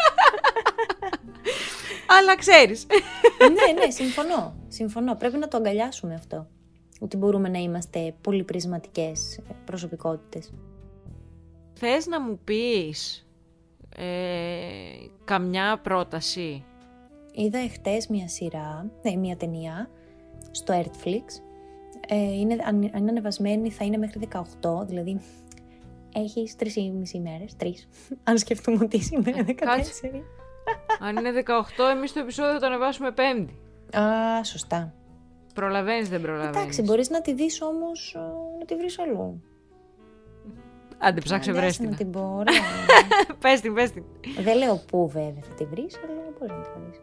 Αλλά 2.18 2.36
ξέρεις. 2.36 2.86
ναι, 3.40 3.84
ναι, 3.84 3.90
συμφωνώ. 3.90 4.54
Συμφωνώ. 4.68 5.14
Πρέπει 5.14 5.36
να 5.36 5.48
το 5.48 5.56
αγκαλιάσουμε 5.56 6.14
αυτό. 6.14 6.46
Ότι 7.00 7.16
μπορούμε 7.16 7.48
να 7.48 7.58
είμαστε 7.58 8.14
πολυπρισματικές 8.20 9.40
προσωπικότητες. 9.64 10.52
Θες 11.72 12.06
να 12.06 12.20
μου 12.20 12.40
πεις 12.44 13.26
ε, 13.96 14.04
καμιά 15.24 15.80
πρόταση; 15.82 16.64
Είδα 17.32 17.58
εχθές 17.58 18.06
μια 18.06 18.28
σειρά, 18.28 18.90
ναι, 19.02 19.16
μια 19.16 19.36
ταινία, 19.36 19.90
στο 20.50 20.74
Earthflix. 20.82 21.42
Ε, 22.08 22.16
είναι, 22.16 22.54
αν, 22.54 22.64
αν 22.66 22.84
είναι 22.94 23.10
ανεβασμένη 23.10 23.70
θα 23.70 23.84
είναι 23.84 23.96
μέχρι 23.96 24.28
18, 24.60 24.86
δηλαδή 24.86 25.20
έχεις 26.14 26.56
τρεις 26.56 26.76
ή 26.76 26.90
μισή 26.90 27.18
μέρες, 27.18 27.56
τρεις, 27.56 27.88
αν 28.22 28.38
σκεφτούμε 28.38 28.78
ότι 28.84 29.02
σήμερα 29.02 29.38
είναι 29.38 29.54
14. 29.58 29.64
Κάτσε. 30.64 31.04
Αν 31.04 31.16
είναι 31.16 31.30
18, 31.30 31.90
εμείς 31.96 32.12
το 32.12 32.18
επεισόδιο 32.20 32.52
θα 32.52 32.58
το 32.58 32.66
ανεβάσουμε 32.66 33.10
πέμπτη. 33.10 33.58
Α, 33.98 34.44
σωστά. 34.44 34.94
Προλαβαίνεις, 35.54 36.08
δεν 36.08 36.20
προλαβαίνεις. 36.20 36.56
Εντάξει, 36.56 36.82
μπορείς 36.82 37.10
να 37.10 37.20
τη 37.20 37.32
δεις 37.34 37.62
όμως, 37.62 38.14
ε, 38.14 38.58
να 38.58 38.64
τη 38.64 38.74
βρεις 38.76 38.98
αλλού. 38.98 39.42
Άντε, 40.98 41.20
ψάξε 41.20 41.50
Άντε, 41.50 41.58
βρες 41.58 41.70
άσε 41.70 41.82
να 41.82 41.88
την. 41.88 41.96
την 41.96 42.10
πω, 42.10 42.20
ωραία. 42.38 42.60
πες 43.38 43.60
την, 43.60 43.74
πες 43.74 43.90
την. 43.90 44.04
Δεν 44.40 44.56
λέω 44.56 44.82
πού 44.86 45.08
βέβαια 45.08 45.42
θα 45.48 45.54
τη 45.54 45.64
βρεις, 45.64 45.96
αλλά 46.04 46.20
μπορείς 46.38 46.54
να 46.56 46.62
τη 46.62 46.68
βρεις. 46.80 47.00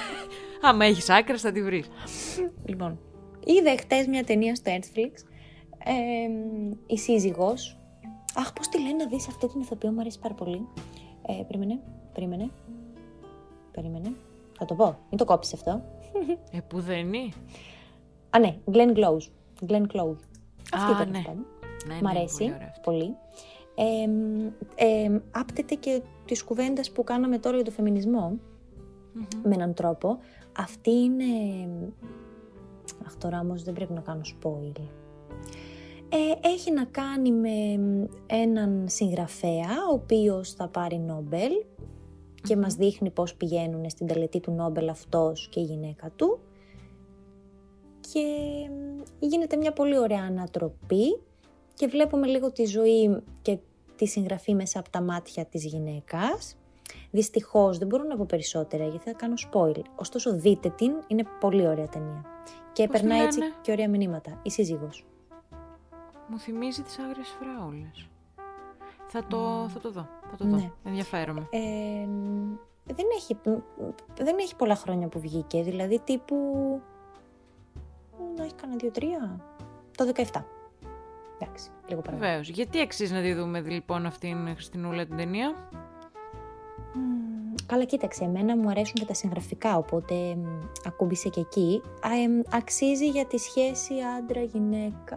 Άμα 0.68 0.84
έχεις 0.84 1.10
άκρες 1.10 1.40
θα 1.40 1.52
τη 1.52 1.62
βρεις. 1.62 1.88
Λοιπόν, 2.64 2.98
είδα 3.44 3.76
χτες 3.78 4.06
μια 4.06 4.24
ταινία 4.24 4.54
στο 4.54 4.70
Netflix, 4.74 5.12
ε, 5.84 5.92
η 6.86 6.98
σύζυγος. 6.98 7.78
Αχ, 8.34 8.52
πώς 8.52 8.68
τη 8.68 8.78
λένε 8.80 8.94
να 8.94 9.06
δεις 9.06 9.28
αυτή 9.28 9.48
την 9.48 9.60
ηθοποιό, 9.60 9.90
μου 9.90 10.00
αρέσει 10.00 10.18
πάρα 10.18 10.34
πολύ. 10.34 10.68
Ε, 11.26 11.42
περίμενε, 11.46 11.80
περίμενε, 12.14 12.50
περίμενε. 13.80 14.12
Θα 14.58 14.64
το 14.64 14.74
πω, 14.74 14.98
μην 15.08 15.18
το 15.18 15.24
κόψεις 15.24 15.52
αυτό. 15.54 15.82
Ε, 16.50 16.58
που 16.68 16.80
δεν 16.80 17.12
είναι. 17.12 17.32
Α, 18.30 18.38
ναι, 18.38 18.56
Glenn 18.72 18.96
Close. 18.96 19.28
Glenn 19.68 19.86
Close. 19.92 20.16
Αυτή 20.72 20.92
Α, 20.92 20.96
τέλος 20.96 21.12
ναι. 21.12 21.22
πάντων. 21.26 21.46
Ναι, 21.86 21.94
Μ' 21.94 22.02
ναι, 22.02 22.08
αρέσει 22.10 22.36
πολύ 22.38 22.52
ωραία 22.54 22.66
αυτή. 22.68 22.80
πολύ. 22.84 23.16
Ε, 23.74 25.04
ε, 25.04 25.20
άπτεται 25.30 25.74
και 25.74 26.02
της 26.24 26.44
κουβέντας 26.44 26.90
που 26.90 27.04
κάναμε 27.04 27.38
τώρα 27.38 27.56
για 27.56 27.64
το 27.64 27.70
φεμινισμό 27.70 28.38
με 29.42 29.54
έναν 29.54 29.74
τρόπο. 29.74 30.18
Αυτή 30.58 30.90
είναι. 30.90 31.24
Αχ, 33.06 33.16
τώρα 33.16 33.40
όμως 33.40 33.62
δεν 33.62 33.74
πρέπει 33.74 33.92
να 33.92 34.00
κάνω 34.00 34.20
spoil. 34.24 34.72
Ε, 36.08 36.48
έχει 36.48 36.72
να 36.72 36.84
κάνει 36.84 37.32
με 37.32 37.80
έναν 38.26 38.84
συγγραφέα, 38.88 39.70
ο 39.90 39.92
οποίος 39.92 40.52
θα 40.52 40.68
πάρει 40.68 40.98
Νόμπελ 40.98 41.52
και 42.48 42.56
μας 42.56 42.74
δείχνει 42.74 43.10
πώς 43.10 43.34
πηγαίνουν 43.34 43.90
στην 43.90 44.06
τελετή 44.06 44.40
του 44.40 44.50
Νόμπελ 44.50 44.88
αυτός 44.88 45.48
και 45.48 45.60
η 45.60 45.62
γυναίκα 45.62 46.10
του. 46.16 46.38
Και 48.00 48.20
μ, 48.70 49.02
γίνεται 49.18 49.56
μια 49.56 49.72
πολύ 49.72 49.98
ωραία 49.98 50.22
ανατροπή 50.22 51.20
και 51.74 51.86
βλέπουμε 51.86 52.26
λίγο 52.26 52.52
τη 52.52 52.64
ζωή 52.64 53.22
και 53.42 53.58
τη 53.96 54.06
συγγραφή 54.06 54.54
μέσα 54.54 54.78
από 54.78 54.90
τα 54.90 55.02
μάτια 55.02 55.44
της 55.44 55.64
γυναίκας. 55.64 56.56
Δυστυχώς 57.10 57.78
δεν 57.78 57.88
μπορώ 57.88 58.04
να 58.04 58.16
πω 58.16 58.24
περισσότερα 58.28 58.86
γιατί 58.86 59.04
θα 59.04 59.12
κάνω 59.12 59.34
spoil. 59.50 59.82
Ωστόσο 59.96 60.36
δείτε 60.36 60.68
την, 60.68 60.92
είναι 61.06 61.24
πολύ 61.40 61.66
ωραία 61.66 61.88
ταινία. 61.88 62.24
Και 62.72 62.86
Πώς 62.86 62.96
τη 62.96 63.00
περνάει 63.00 63.24
έτσι 63.24 63.38
λένε; 63.38 63.52
και 63.60 63.72
ωραία 63.72 63.88
μηνύματα. 63.88 64.40
Η 64.42 64.50
σύζυγος. 64.50 65.06
Μου 66.28 66.38
θυμίζει 66.38 66.82
τις 66.82 66.98
άγριες 66.98 67.28
φράουλες. 67.28 68.08
Θα 69.08 69.24
το, 69.24 69.68
θα 69.68 69.80
το 69.80 69.90
δω, 69.90 70.08
θα 70.30 70.36
το 70.36 70.44
δω. 70.44 70.56
Ναι. 70.56 70.70
Ενδιαφέρομαι. 70.84 71.48
Ε, 71.50 72.06
δεν, 72.84 73.06
έχει, 73.16 73.36
δεν 74.18 74.38
έχει 74.38 74.56
πολλά 74.56 74.76
χρόνια 74.76 75.08
που 75.08 75.20
βγήκε, 75.20 75.62
δηλαδή 75.62 76.00
τύπου... 76.04 76.36
Να 78.36 78.44
έχει 78.44 78.54
κανένα 78.54 78.78
δύο-τρία. 78.80 79.40
Το 79.96 80.12
17. 80.14 80.22
Εντάξει, 81.38 81.70
λίγο 81.88 82.00
παραπάνω. 82.00 82.26
Βεβαίως. 82.26 82.48
Γιατί 82.48 82.80
αξίζει 82.80 83.12
να 83.12 83.20
τη 83.20 83.34
δούμε 83.34 83.60
λοιπόν 83.60 84.06
αυτήν 84.06 84.54
Χριστινούλα 84.54 85.06
την 85.06 85.16
ταινία; 85.16 85.54
Μμμ, 86.94 87.54
Καλά, 87.66 87.84
κοίταξε, 87.84 88.24
εμένα 88.24 88.56
μου 88.56 88.68
αρέσουν 88.68 88.94
και 88.94 89.04
τα 89.04 89.14
συγγραφικά, 89.14 89.76
οπότε 89.76 90.34
μ, 90.34 90.44
ακούμπησε 90.86 91.28
και 91.28 91.40
εκεί. 91.40 91.82
Α, 92.06 92.08
εμ, 92.22 92.40
αξίζει 92.50 93.08
για 93.08 93.26
τη 93.26 93.38
σχέση 93.38 93.94
άντρα-γυναίκα, 94.18 95.16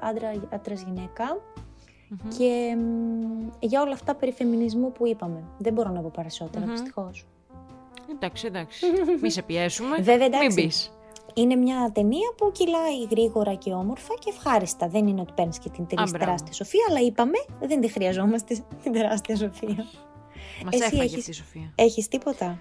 άντρα-γυναίκα 2.13 2.37
και 2.37 2.75
μ, 2.75 3.49
για 3.59 3.81
όλα 3.81 3.93
αυτά 3.93 4.15
περί 4.15 4.31
φεμινισμού 4.31 4.91
που 4.91 5.07
είπαμε. 5.07 5.43
Δεν 5.57 5.73
μπορώ 5.73 5.89
να 5.89 6.01
πω 6.01 6.11
περισσότερα, 6.15 6.65
Μμμ. 6.65 6.71
δυστυχώς. 6.71 7.25
Εντάξει, 8.11 8.45
εντάξει. 8.45 8.85
Μη 9.21 9.29
σε 9.31 9.41
πιέσουμε. 9.41 9.95
Βέβαια, 9.95 10.25
εντάξει. 10.25 10.47
Μην 10.47 10.55
πεις. 10.55 10.91
Είναι 11.33 11.55
μια 11.55 11.91
ταινία 11.93 12.33
που 12.37 12.51
κυλάει 12.51 13.03
γρήγορα 13.09 13.53
και 13.53 13.71
όμορφα 13.73 14.13
και 14.19 14.29
ευχάριστα. 14.29 14.87
Δεν 14.87 15.07
είναι 15.07 15.21
ότι 15.21 15.31
παίρνεις 15.35 15.59
και 15.59 15.69
την 15.69 15.87
τελείως 15.87 16.09
μπράβο. 16.09 16.25
τεράστια 16.25 16.53
σοφία, 16.53 16.85
αλλά 16.89 16.99
είπαμε 16.99 17.37
δεν 17.61 17.81
τη 17.81 17.87
χρειαζόμαστε 17.87 18.63
την 18.83 18.91
τεράστια 18.91 19.35
σοφία. 19.35 19.85
Μας 20.65 20.73
Εσύ 20.73 20.83
έφαγε 20.83 21.01
έχεις- 21.03 21.17
αυτή 21.17 21.29
η 21.29 21.33
Σοφία. 21.33 21.71
Έχεις 21.75 22.07
τίποτα; 22.07 22.57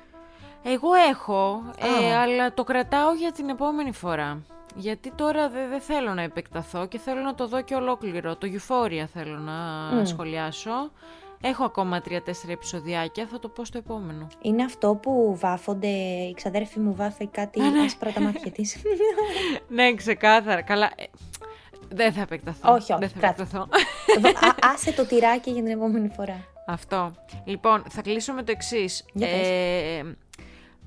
Εγώ 0.62 0.88
έχω, 1.10 1.62
ε, 2.08 2.12
Α. 2.14 2.20
αλλά 2.22 2.54
το 2.54 2.64
κρατάω 2.64 3.12
για 3.14 3.32
την 3.32 3.48
επόμενη 3.48 3.92
φορά. 3.92 4.42
Γιατί 4.76 5.12
τώρα 5.14 5.48
δεν 5.48 5.68
δεν 5.68 5.80
θέλω 5.80 6.14
να 6.14 6.22
επεκταθώ 6.22 6.86
και 6.86 6.98
θέλω 6.98 7.20
να 7.20 7.34
το 7.34 7.46
δω 7.48 7.62
και 7.62 7.74
ολόκληρο. 7.74 8.36
Το 8.36 8.48
Euphoria 8.52 9.04
θέλω 9.12 9.38
να 9.38 9.52
Μμ. 10.00 10.04
σχολιάσω. 10.04 10.90
Έχω 11.42 11.64
ακόμα 11.64 12.00
τρία-τέσσερα 12.00 12.52
επεισοδιάκια, 12.52 13.26
θα 13.26 13.38
το 13.38 13.48
πω 13.48 13.64
στο 13.64 13.78
επόμενο. 13.78 14.26
Είναι 14.42 14.62
αυτό 14.64 14.94
που 15.02 15.36
βάφονται, 15.40 15.88
η 15.88 16.34
ξαδέρφη 16.34 16.78
μου 16.80 16.94
βάφει 16.94 17.26
κάτι 17.26 17.60
Α, 17.60 17.70
ναι. 17.70 17.80
άσπρα 17.80 18.12
τα 18.12 18.20
μάτια 18.20 18.50
της. 18.50 18.76
ναι, 19.68 19.94
ξεκάθαρα. 19.94 20.62
Καλά. 20.62 20.90
ε, 20.96 21.04
δεν 21.88 22.12
θα 22.12 22.20
επεκταθώ. 22.20 22.72
Όχι, 22.72 22.92
όχι, 22.92 23.00
Δεν 23.00 23.08
θα 23.08 23.18
κράτα. 23.18 23.42
επεκταθώ. 23.42 23.68
Δω- 24.20 24.28
α- 24.48 24.54
άσε 24.74 24.92
το 24.92 25.06
τυράκι 25.06 25.50
για 25.50 25.62
την 25.62 25.72
επόμενη 25.72 26.08
φορά. 26.08 26.44
Αυτό. 26.66 27.14
Λοιπόν, 27.44 27.82
θα 27.88 28.02
κλείσω 28.02 28.32
με 28.32 28.42
το 28.42 28.50
εξής. 28.52 29.04
Για 29.12 29.26
πες. 29.28 29.48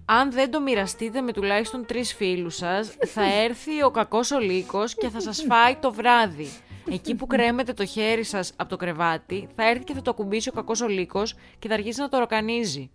Αν 0.06 0.32
δεν 0.32 0.52
το 0.52 0.62
μοιραστείτε 0.62 1.22
με 1.22 1.32
τουλάχιστον 1.32 1.86
τρεις 1.86 2.14
φίλους 2.14 2.56
σας, 2.56 2.96
θα 3.06 3.34
έρθει 3.44 3.84
ο 3.84 3.92
κακός 3.92 4.32
ο 4.32 4.40
λύκος 4.40 4.96
και 4.96 5.10
θα 5.10 5.22
σας 5.22 5.46
φάει 5.48 5.76
το 5.76 5.94
βράδυ. 5.94 6.48
Εκεί 6.92 7.16
που 7.16 7.28
κρέμετε 7.28 7.74
το 7.74 7.86
χέρι 7.86 8.24
σας 8.24 8.54
από 8.56 8.70
το 8.70 8.76
κρεβάτι, 8.76 9.48
θα 9.56 9.70
έρθει 9.70 9.84
και 9.84 9.94
θα 9.94 10.02
το 10.02 10.10
ακουμπήσει 10.10 10.50
ο 10.50 10.52
κακός 10.52 10.82
ο 10.82 10.88
λύκος 10.88 11.36
και 11.60 11.68
θα 11.68 11.74
αρχίσει 11.74 12.00
να 12.00 12.10
το 12.10 12.18
ροκανίζει. 12.18 12.92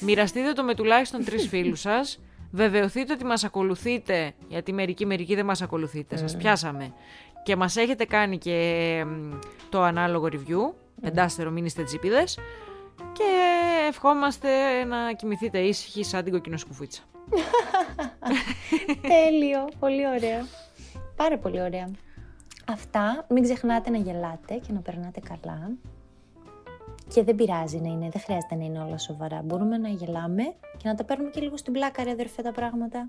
Μοιραστείτε 0.00 0.52
το 0.52 0.62
με 0.64 0.74
τουλάχιστον 0.74 1.24
τρεις 1.24 1.48
φίλους 1.48 1.80
σας, 1.80 2.20
βεβαιωθείτε 2.50 3.12
ότι 3.12 3.24
μας 3.24 3.44
ακολουθείτε, 3.44 4.32
γιατί 4.48 4.72
μερικοί 4.72 5.06
μερικοί 5.06 5.34
δεν 5.34 5.44
μας 5.44 5.62
ακολουθείτε, 5.62 6.16
σας 6.16 6.36
πιάσαμε. 6.36 6.94
Και 7.42 7.56
μας 7.56 7.76
έχετε 7.76 8.04
κάνει 8.04 8.38
και 8.38 9.04
μ, 9.06 9.32
το 9.68 9.82
ανάλογο 9.82 10.28
review, 10.32 10.74
πεντάστερο 11.00 11.50
μην 11.50 11.64
είστε 11.64 11.82
τσίπιδες, 11.82 12.38
και 13.12 13.24
ευχόμαστε 13.88 14.84
να 14.84 15.12
κοιμηθείτε 15.12 15.58
ήσυχοι 15.58 16.04
σαν 16.04 16.24
την 16.24 16.32
κοκκινοσκουφίτσα. 16.32 17.02
Τέλειο, 19.12 19.68
πολύ 19.78 20.06
ωραία. 20.06 20.46
Πάρα 21.16 21.38
πολύ 21.38 21.60
ωραία. 21.60 21.90
Αυτά, 22.68 23.26
μην 23.28 23.42
ξεχνάτε 23.42 23.90
να 23.90 23.98
γελάτε 23.98 24.54
και 24.54 24.72
να 24.72 24.80
περνάτε 24.80 25.20
καλά. 25.20 25.70
Και 27.08 27.22
δεν 27.22 27.34
πειράζει 27.34 27.78
να 27.78 27.88
είναι, 27.88 28.08
δεν 28.08 28.22
χρειάζεται 28.22 28.54
να 28.54 28.64
είναι 28.64 28.78
όλα 28.78 28.98
σοβαρά. 28.98 29.42
Μπορούμε 29.42 29.78
να 29.78 29.88
γελάμε 29.88 30.42
και 30.76 30.88
να 30.88 30.94
τα 30.94 31.04
παίρνουμε 31.04 31.30
και 31.30 31.40
λίγο 31.40 31.56
στην 31.56 31.72
πλάκα, 31.72 32.04
ρε 32.04 32.10
αδερφέ, 32.10 32.42
τα 32.42 32.52
πράγματα. 32.52 33.08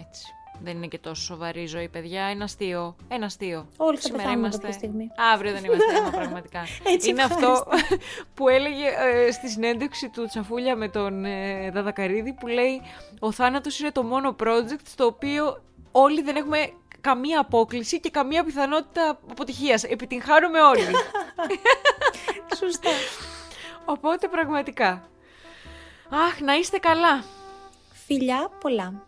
Έτσι. 0.00 0.26
Δεν 0.62 0.76
είναι 0.76 0.86
και 0.86 0.98
τόσο 0.98 1.22
σοβαρή 1.22 1.62
η 1.62 1.66
ζωή, 1.66 1.88
παιδιά. 1.88 2.22
Ένα 2.22 2.44
αστείο. 2.44 2.96
Ένα 3.08 3.26
αστείο. 3.26 3.66
Όλοι 3.76 3.96
θα 3.96 4.02
Σήμερα 4.02 4.22
πεθάνουμε 4.22 4.46
είμαστε. 4.46 4.66
κάποια 4.66 4.78
στιγμή. 4.78 5.10
Αύριο 5.34 5.52
δεν 5.52 5.64
είμαστε 5.64 5.96
αίμα, 5.96 6.10
πραγματικά. 6.10 6.62
Έτσι, 6.94 7.10
είναι 7.10 7.22
αυτό 7.22 7.66
που 8.34 8.48
έλεγε 8.48 8.84
ε, 9.26 9.30
στη 9.30 9.48
συνέντευξη 9.48 10.08
του 10.08 10.26
Τσαφούλια 10.26 10.76
με 10.76 10.88
τον 10.88 11.24
ε, 11.24 11.70
Δαδακαρίδη 11.70 12.32
που 12.32 12.46
λέει 12.46 12.82
«Ο 13.18 13.32
θάνατος 13.32 13.80
είναι 13.80 13.90
το 13.90 14.02
μόνο 14.02 14.36
project 14.44 14.80
στο 14.86 15.04
οποίο 15.04 15.62
όλοι 15.92 16.22
δεν 16.22 16.36
έχουμε 16.36 16.72
καμία 17.00 17.40
απόκληση 17.40 18.00
και 18.00 18.10
καμία 18.10 18.44
πιθανότητα 18.44 19.18
αποτυχίας. 19.30 19.84
Επιτυγχάνουμε 19.84 20.60
όλοι». 20.60 20.86
Σωστά. 22.60 22.90
Οπότε 23.84 24.28
πραγματικά. 24.28 25.08
Αχ, 26.10 26.40
να 26.40 26.54
είστε 26.54 26.78
καλά. 26.78 27.24
Φιλιά 28.06 28.50
πολλά. 28.60 29.07